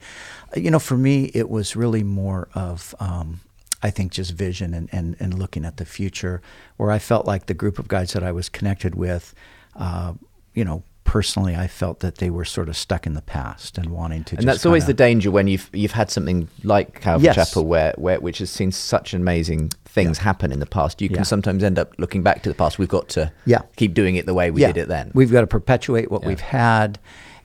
[0.54, 3.40] Uh, You know, for me, it was really more of, um,
[3.82, 6.42] I think, just vision and, and, and looking at the future,
[6.76, 9.34] where I felt like the group of guys that I was connected with,
[9.74, 10.12] uh,
[10.54, 13.88] you know, personally, I felt that they were sort of stuck in the past and
[13.88, 17.24] wanting to and that's always kinda- the danger when you've you've had something like Calvary
[17.24, 17.34] Yes.
[17.36, 20.24] Chapel, where, where which has seen such amazing things Yeah.
[20.24, 21.00] happen in the past.
[21.00, 21.22] You can Yeah.
[21.22, 22.78] sometimes end up looking back to the past.
[22.78, 23.62] We've got to Yeah.
[23.76, 25.10] keep doing it the way we did it then.
[25.14, 26.98] We've got to perpetuate what we've had.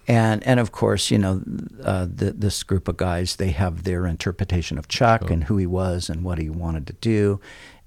[0.08, 1.42] And, and of course, you know,
[1.84, 5.68] uh, the, this group of guys, they have their interpretation of Chuck and who he
[5.68, 7.40] was and what he wanted to do.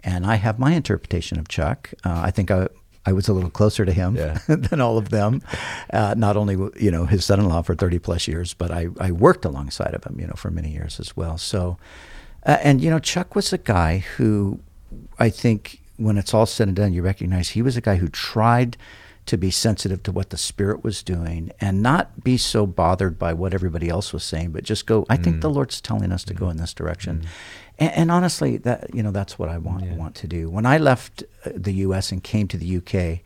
[0.04, 1.92] And I have my interpretation of Chuck.
[2.04, 2.68] Uh, I think I,
[3.06, 4.38] I was a little closer to him Yeah.
[4.48, 5.42] than all of them.
[5.92, 9.44] Uh, not only, you know, his son-in-law for 30 plus years, but I, I worked
[9.44, 11.36] alongside of him, you know, for many years as well.
[11.38, 11.76] So,
[12.46, 14.60] uh, and, you know, Chuck was a guy who
[15.18, 18.08] I think when it's all said and done, you recognize he was a guy who
[18.08, 18.76] tried
[19.26, 23.32] to be sensitive to what the Spirit was doing and not be so bothered by
[23.32, 26.34] what everybody else was saying, but just go, I think the Lord's telling us to
[26.34, 27.24] go in this direction.
[27.78, 30.48] And, and honestly, that you know, that's what I want want to do.
[30.50, 32.12] When I left uh, the U.S.
[32.12, 33.20] and came to the UK,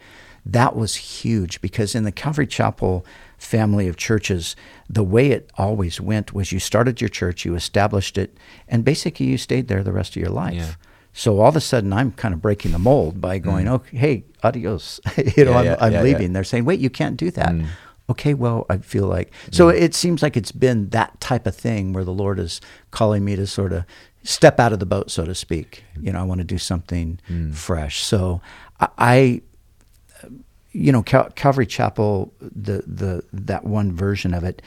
[0.47, 3.05] that was huge because in the Calvary Chapel
[3.37, 4.57] family of churches,
[4.89, 8.37] the way it always went was you started your church, you established it,
[8.67, 10.55] and basically you stayed there the rest of your life.
[10.55, 10.73] Yeah.
[11.13, 14.25] So all of a sudden, I'm kind of breaking the mold by going, "Oh, hey,
[14.43, 15.01] adios."
[15.37, 15.65] you know, Mm.
[15.65, 16.29] Yeah, I'm, I'm yeah, leaving.
[16.29, 16.33] yeah.
[16.35, 17.67] They're saying, "Wait, you can't do that." Mm.
[18.11, 19.69] Okay, well, I feel like so.
[19.69, 23.37] It seems like it's been that type of thing where the Lord is calling me
[23.37, 23.85] to sort of
[24.23, 25.85] step out of the boat, so to speak.
[26.01, 27.55] You know, I want to do something Mm.
[27.55, 28.03] fresh.
[28.05, 28.41] So
[28.81, 28.89] I.
[28.99, 29.41] I
[30.73, 34.61] you know, Cal- Calvary Chapel, the the that one version of it,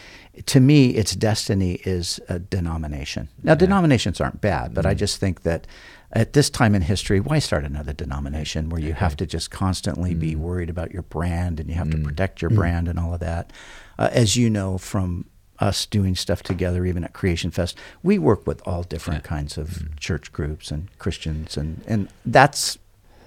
[0.48, 3.30] to me, its destiny is a denomination.
[3.44, 5.68] Now, denominations aren't bad, but I just think that
[6.12, 10.16] at this time in history, why start another denomination where you have to just constantly
[10.16, 13.20] be worried about your brand and you have to protect your brand and all of
[13.20, 13.54] that?
[14.00, 15.26] Uh, as you know from
[15.62, 19.68] us doing stuff together, even at Creation Fest, we work with all different kinds of
[19.70, 19.96] mm-hmm.
[19.98, 22.78] church groups and Christians, and and that's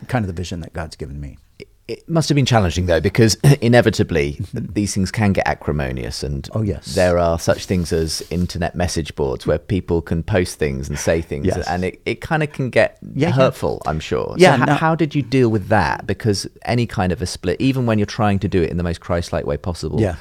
[0.09, 1.39] kind of the vision that God's given me.
[1.87, 6.63] It must have been challenging though, because inevitably these things can get acrimonious, and Oh,
[6.63, 6.95] yes.
[6.95, 11.21] there are such things as internet message boards where people can post things and say
[11.21, 11.67] things, Yes.
[11.69, 13.35] and it, it kind of can get Yeah, yeah.
[13.35, 13.83] hurtful.
[13.87, 14.35] I'm sure.
[14.39, 16.07] Yeah, So ho- no- how did you deal with that?
[16.07, 18.83] Because any kind of a split, even when you're trying to do it in the
[18.83, 20.17] most Christ-like way possible, Yeah.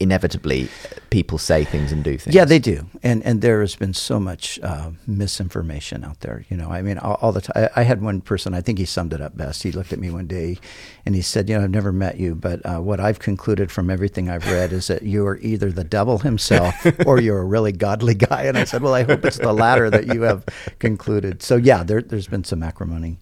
[0.00, 0.68] Inevitably
[1.10, 2.34] people say things and do things.
[2.34, 6.44] Yeah, they do, and and there has been so much uh, misinformation out there.
[6.48, 7.68] You know, I mean, all, all the time.
[7.74, 8.54] I, I had one person.
[8.54, 9.62] I think he summed it up best.
[9.62, 10.58] He looked at me one day,
[11.06, 13.90] and he said, "You know, I've never met you, but uh, what I've concluded from
[13.90, 16.74] everything I've read is that you are either the devil himself
[17.06, 19.90] or you're a really godly guy." And I said, "Well, I hope it's the latter
[19.90, 20.44] that you have
[20.78, 23.20] concluded." So yeah, there, there's been some acrimony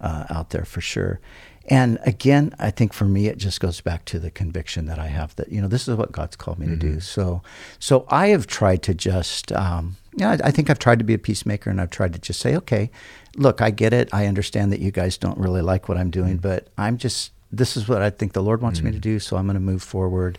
[0.00, 1.20] uh, out there for sure.
[1.66, 5.06] And again, I think for me, it just goes back to the conviction that I
[5.06, 7.00] have that you know this is what God's called me to do.
[7.00, 7.42] So,
[7.78, 11.14] so I have tried to just, um, yeah, I, I think I've tried to be
[11.14, 12.90] a peacemaker, and I've tried to just say, okay,
[13.36, 14.10] look, I get it.
[14.12, 17.76] I understand that you guys don't really like what I'm doing, but I'm just this
[17.76, 19.18] is what I think the Lord wants me to do.
[19.20, 20.38] So I'm going to move forward.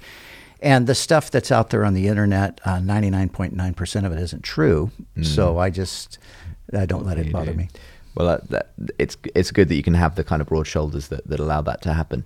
[0.62, 4.92] And the stuff that's out there on the internet, uh, 99.9% of it isn't true.
[5.22, 6.18] So I just,
[6.78, 7.70] I don't let it bother me.
[8.16, 11.08] Well, that, that, it's it's good that you can have the kind of broad shoulders
[11.10, 12.26] that, that allow that to happen.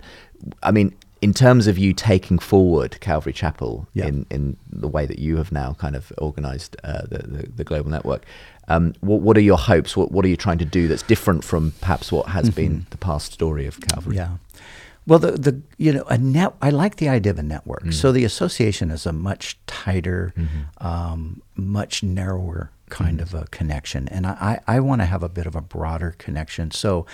[0.63, 4.05] I mean, in terms of you taking forward Calvary Chapel Yeah.
[4.07, 7.63] in, in the way that you have now kind of organized uh, the, the, the
[7.63, 8.23] global network,
[8.69, 9.97] um, what, what are your hopes?
[9.97, 12.97] What, what are you trying to do that's different from perhaps what has been the
[12.97, 14.15] past story of Calvary?
[14.15, 14.33] Mm-hmm.
[14.33, 14.59] Yeah.
[15.07, 16.53] Well, the, the you know a net.
[16.61, 17.83] I like the idea of a network.
[17.83, 17.93] Mm.
[17.95, 20.87] So the association is a much tighter, Mm-hmm.
[20.87, 25.29] um, much narrower kind of a connection, and I, I, I want to have a
[25.29, 26.71] bit of a broader connection.
[26.71, 27.05] So,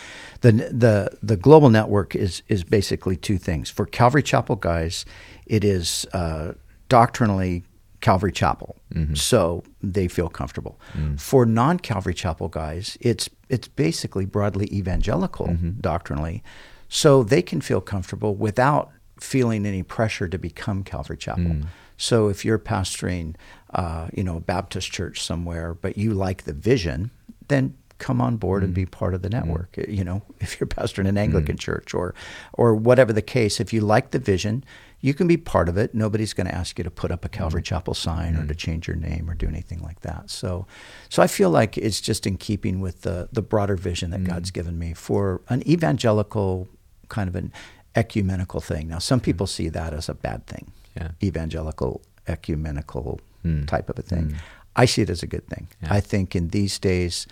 [0.42, 3.70] the the the global network is is basically two things.
[3.70, 5.06] For Calvary Chapel guys,
[5.46, 6.54] it is uh,
[6.90, 7.64] doctrinally
[8.02, 9.16] Calvary Chapel, mm-hmm.
[9.16, 10.80] so they feel comfortable.
[10.94, 11.20] Mm.
[11.20, 15.72] For non Calvary Chapel guys, it's it's basically broadly evangelical mm-hmm.
[15.82, 16.44] doctrinally,
[16.88, 21.44] so they can feel comfortable without feeling any pressure to become Calvary Chapel.
[21.44, 21.66] Mm.
[21.98, 23.36] So if you're pastoring,
[23.74, 27.12] uh, you know, a Baptist church somewhere, but you like the vision,
[27.48, 28.90] then come on board and be mm-hmm.
[28.92, 29.48] part of the mm-hmm.
[29.48, 29.78] network.
[29.88, 31.60] You know, if you're pastoring an Anglican mm-hmm.
[31.60, 32.14] church or
[32.54, 34.64] or whatever the case, if you like the vision,
[35.02, 35.94] you can be part of it.
[35.94, 38.88] Nobody's going to ask you to put up a Calvary Chapel sign or to change
[38.88, 40.30] your name or do anything like that.
[40.30, 40.66] So,
[41.10, 44.52] so I feel like it's just in keeping with the the broader vision that God's
[44.52, 46.68] given me for an evangelical
[47.08, 47.52] kind of an
[47.96, 48.88] ecumenical thing.
[48.88, 50.72] Now, some people see that as a bad thing.
[50.96, 51.10] Yeah.
[51.24, 53.66] Evangelical ecumenical Hmm.
[53.66, 54.36] type of a thing.
[54.76, 55.68] I see it as a good thing.
[55.88, 57.28] I think in these days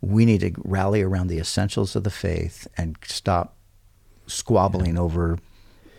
[0.00, 3.54] we need to rally around the essentials of the faith and stop
[4.26, 5.38] squabbling over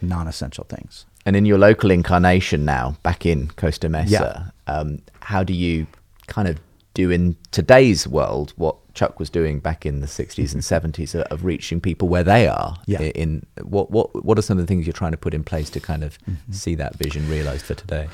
[0.01, 1.05] non-essential things.
[1.25, 5.87] And in your local incarnation now, back in Costa Mesa, um, how do you
[6.27, 6.59] kind of
[6.93, 10.87] do in today's world what Chuck was doing back in the 60s and mm-hmm.
[11.03, 12.77] 70s of- uh, of reaching people where they are?
[12.85, 12.99] Yeah.
[13.01, 15.43] I- In what what what are some of the things you're trying to put in
[15.43, 16.51] place to kind of Mm-hmm.
[16.53, 18.07] see that vision realized for today?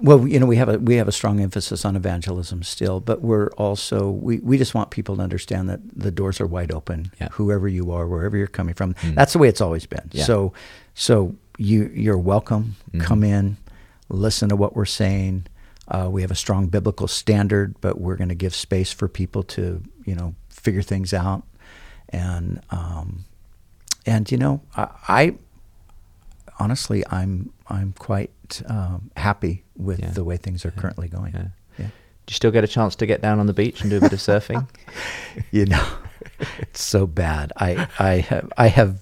[0.00, 3.20] Well, you know, we have a we have a strong emphasis on evangelism still, but
[3.20, 7.10] we're also we, we just want people to understand that the doors are wide open.
[7.20, 7.28] Yeah.
[7.32, 9.14] Whoever you are, wherever you're coming from, mm.
[9.14, 10.08] that's the way it's always been.
[10.12, 10.24] Yeah.
[10.24, 10.52] So,
[10.94, 12.76] so you you're welcome.
[12.92, 13.00] Mm-hmm.
[13.00, 13.56] Come in,
[14.08, 15.46] listen to what we're saying.
[15.88, 19.42] Uh, we have a strong biblical standard, but we're going to give space for people
[19.42, 21.42] to you know figure things out,
[22.08, 23.24] and um,
[24.06, 25.34] and you know I, I
[26.58, 28.30] honestly, I'm I'm quite
[28.66, 30.10] um, happy with Yeah.
[30.10, 31.34] the way things are currently going.
[31.34, 31.48] Yeah.
[31.78, 31.86] Yeah.
[31.86, 34.00] Do you still get a chance to get down on the beach and do a
[34.00, 34.66] bit of surfing?
[35.50, 35.86] You know,
[36.60, 37.52] it's so bad.
[37.56, 39.00] I I have I have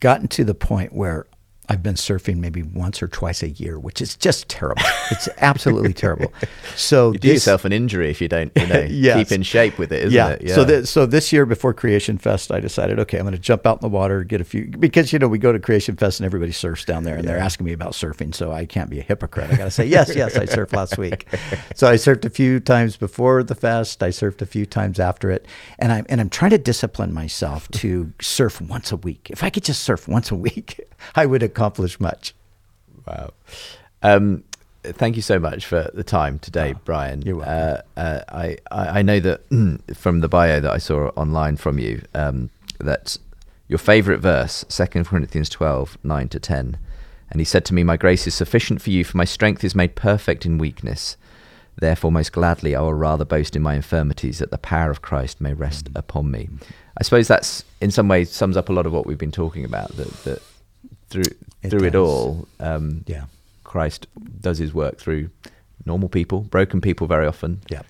[0.00, 1.26] gotten to the point where
[1.68, 4.82] I've been surfing maybe once or twice a year, which is just terrible.
[5.10, 6.32] It's absolutely terrible.
[6.76, 9.16] So You do this- yourself an injury if you don't, you know, Yes.
[9.18, 10.28] keep in shape with it, isn't yeah.
[10.40, 10.50] it?
[10.50, 13.66] So this, so this year before Creation Fest, I decided, okay, I'm going to jump
[13.66, 16.20] out in the water, get a few because you know we go to Creation Fest
[16.20, 18.98] and everybody surfs down there, and they're asking me about surfing, so I can't be
[19.00, 19.50] a hypocrite.
[19.50, 21.26] I got to say, yes, yes, I surfed last week.
[21.74, 24.02] So I surfed a few times before the fest.
[24.02, 25.46] I surfed a few times after it,
[25.78, 29.28] and I'm and I'm trying to discipline myself to surf once a week.
[29.30, 30.80] If I could just surf once a week,
[31.14, 32.34] I would accomplish much.
[33.06, 33.32] Wow.
[34.02, 34.44] Um,
[34.82, 37.22] thank you so much for the time today, Brian.
[37.22, 37.82] you're welcome.
[37.96, 39.40] Uh, uh, I, I know that
[39.96, 43.16] from the bio that I saw online from you um, that
[43.68, 46.78] your favourite verse, 2 Corinthians 12, 9 to 10.
[47.30, 49.74] And he said to me, My grace is sufficient for you, for my strength is
[49.74, 51.16] made perfect in weakness.
[51.78, 55.40] Therefore, most gladly, I will rather boast in my infirmities, that the power of Christ
[55.40, 55.98] may rest Mm-hmm.
[55.98, 56.48] upon me.
[56.98, 59.64] I suppose that's, in some ways, sums up a lot of what we've been talking
[59.64, 59.94] about.
[59.96, 60.42] That, that
[61.08, 61.22] through
[61.62, 63.24] It through it all, um, Yeah.
[63.64, 64.06] Christ
[64.40, 65.30] does his work through
[65.84, 67.60] normal people, broken people very often.
[67.70, 67.82] Yeah.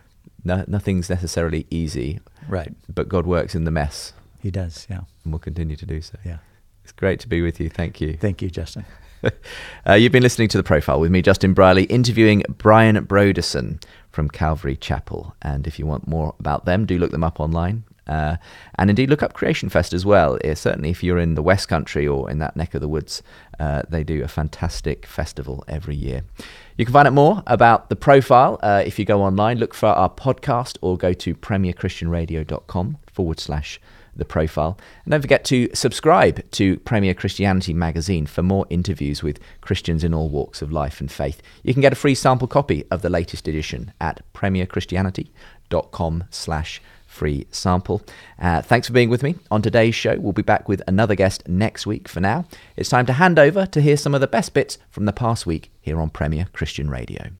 [0.45, 2.73] No, nothing's necessarily easy, Right.
[2.93, 4.12] but God works in the mess
[4.43, 4.87] He does.
[4.89, 5.01] Yeah.
[5.25, 6.19] and will continue to do so.
[6.25, 6.39] Yeah.
[6.85, 7.69] It's great to be with you.
[7.69, 8.17] Thank you.
[8.17, 8.85] Thank you, Justin.
[9.89, 14.29] uh, you've been listening to The Profile with me, Justin Brierley, interviewing Brian Brodersen from
[14.29, 15.35] Calvary Chapel.
[15.43, 17.83] And if you want more about them, do look them up online.
[18.07, 18.37] Uh,
[18.79, 20.39] and indeed, look up Creation Fest as well.
[20.45, 23.23] Uh, certainly, if you're in the West Country or in that neck of the woods,
[23.59, 26.23] uh, they do a fantastic festival every year.
[26.77, 29.89] You can find out more about the profile uh, if you go online, look for
[29.89, 33.81] our podcast, or go to premierchristianradio.com forward slash
[34.17, 34.79] the profile.
[35.05, 40.15] And don't forget to subscribe to Premier Christianity magazine for more interviews with Christians in
[40.15, 41.43] all walks of life and faith.
[41.63, 46.81] You can get a free sample copy of the latest edition at premierchristianity.com slash
[47.17, 48.03] free sample.
[48.39, 50.19] Uh, thanks for being with me on today's show.
[50.19, 52.09] We'll be back with another guest next week.
[52.09, 52.45] For now,
[52.77, 55.47] it's time to hand over to hear some of the best bits from the past
[55.47, 57.31] week here on Premier Christian Radio.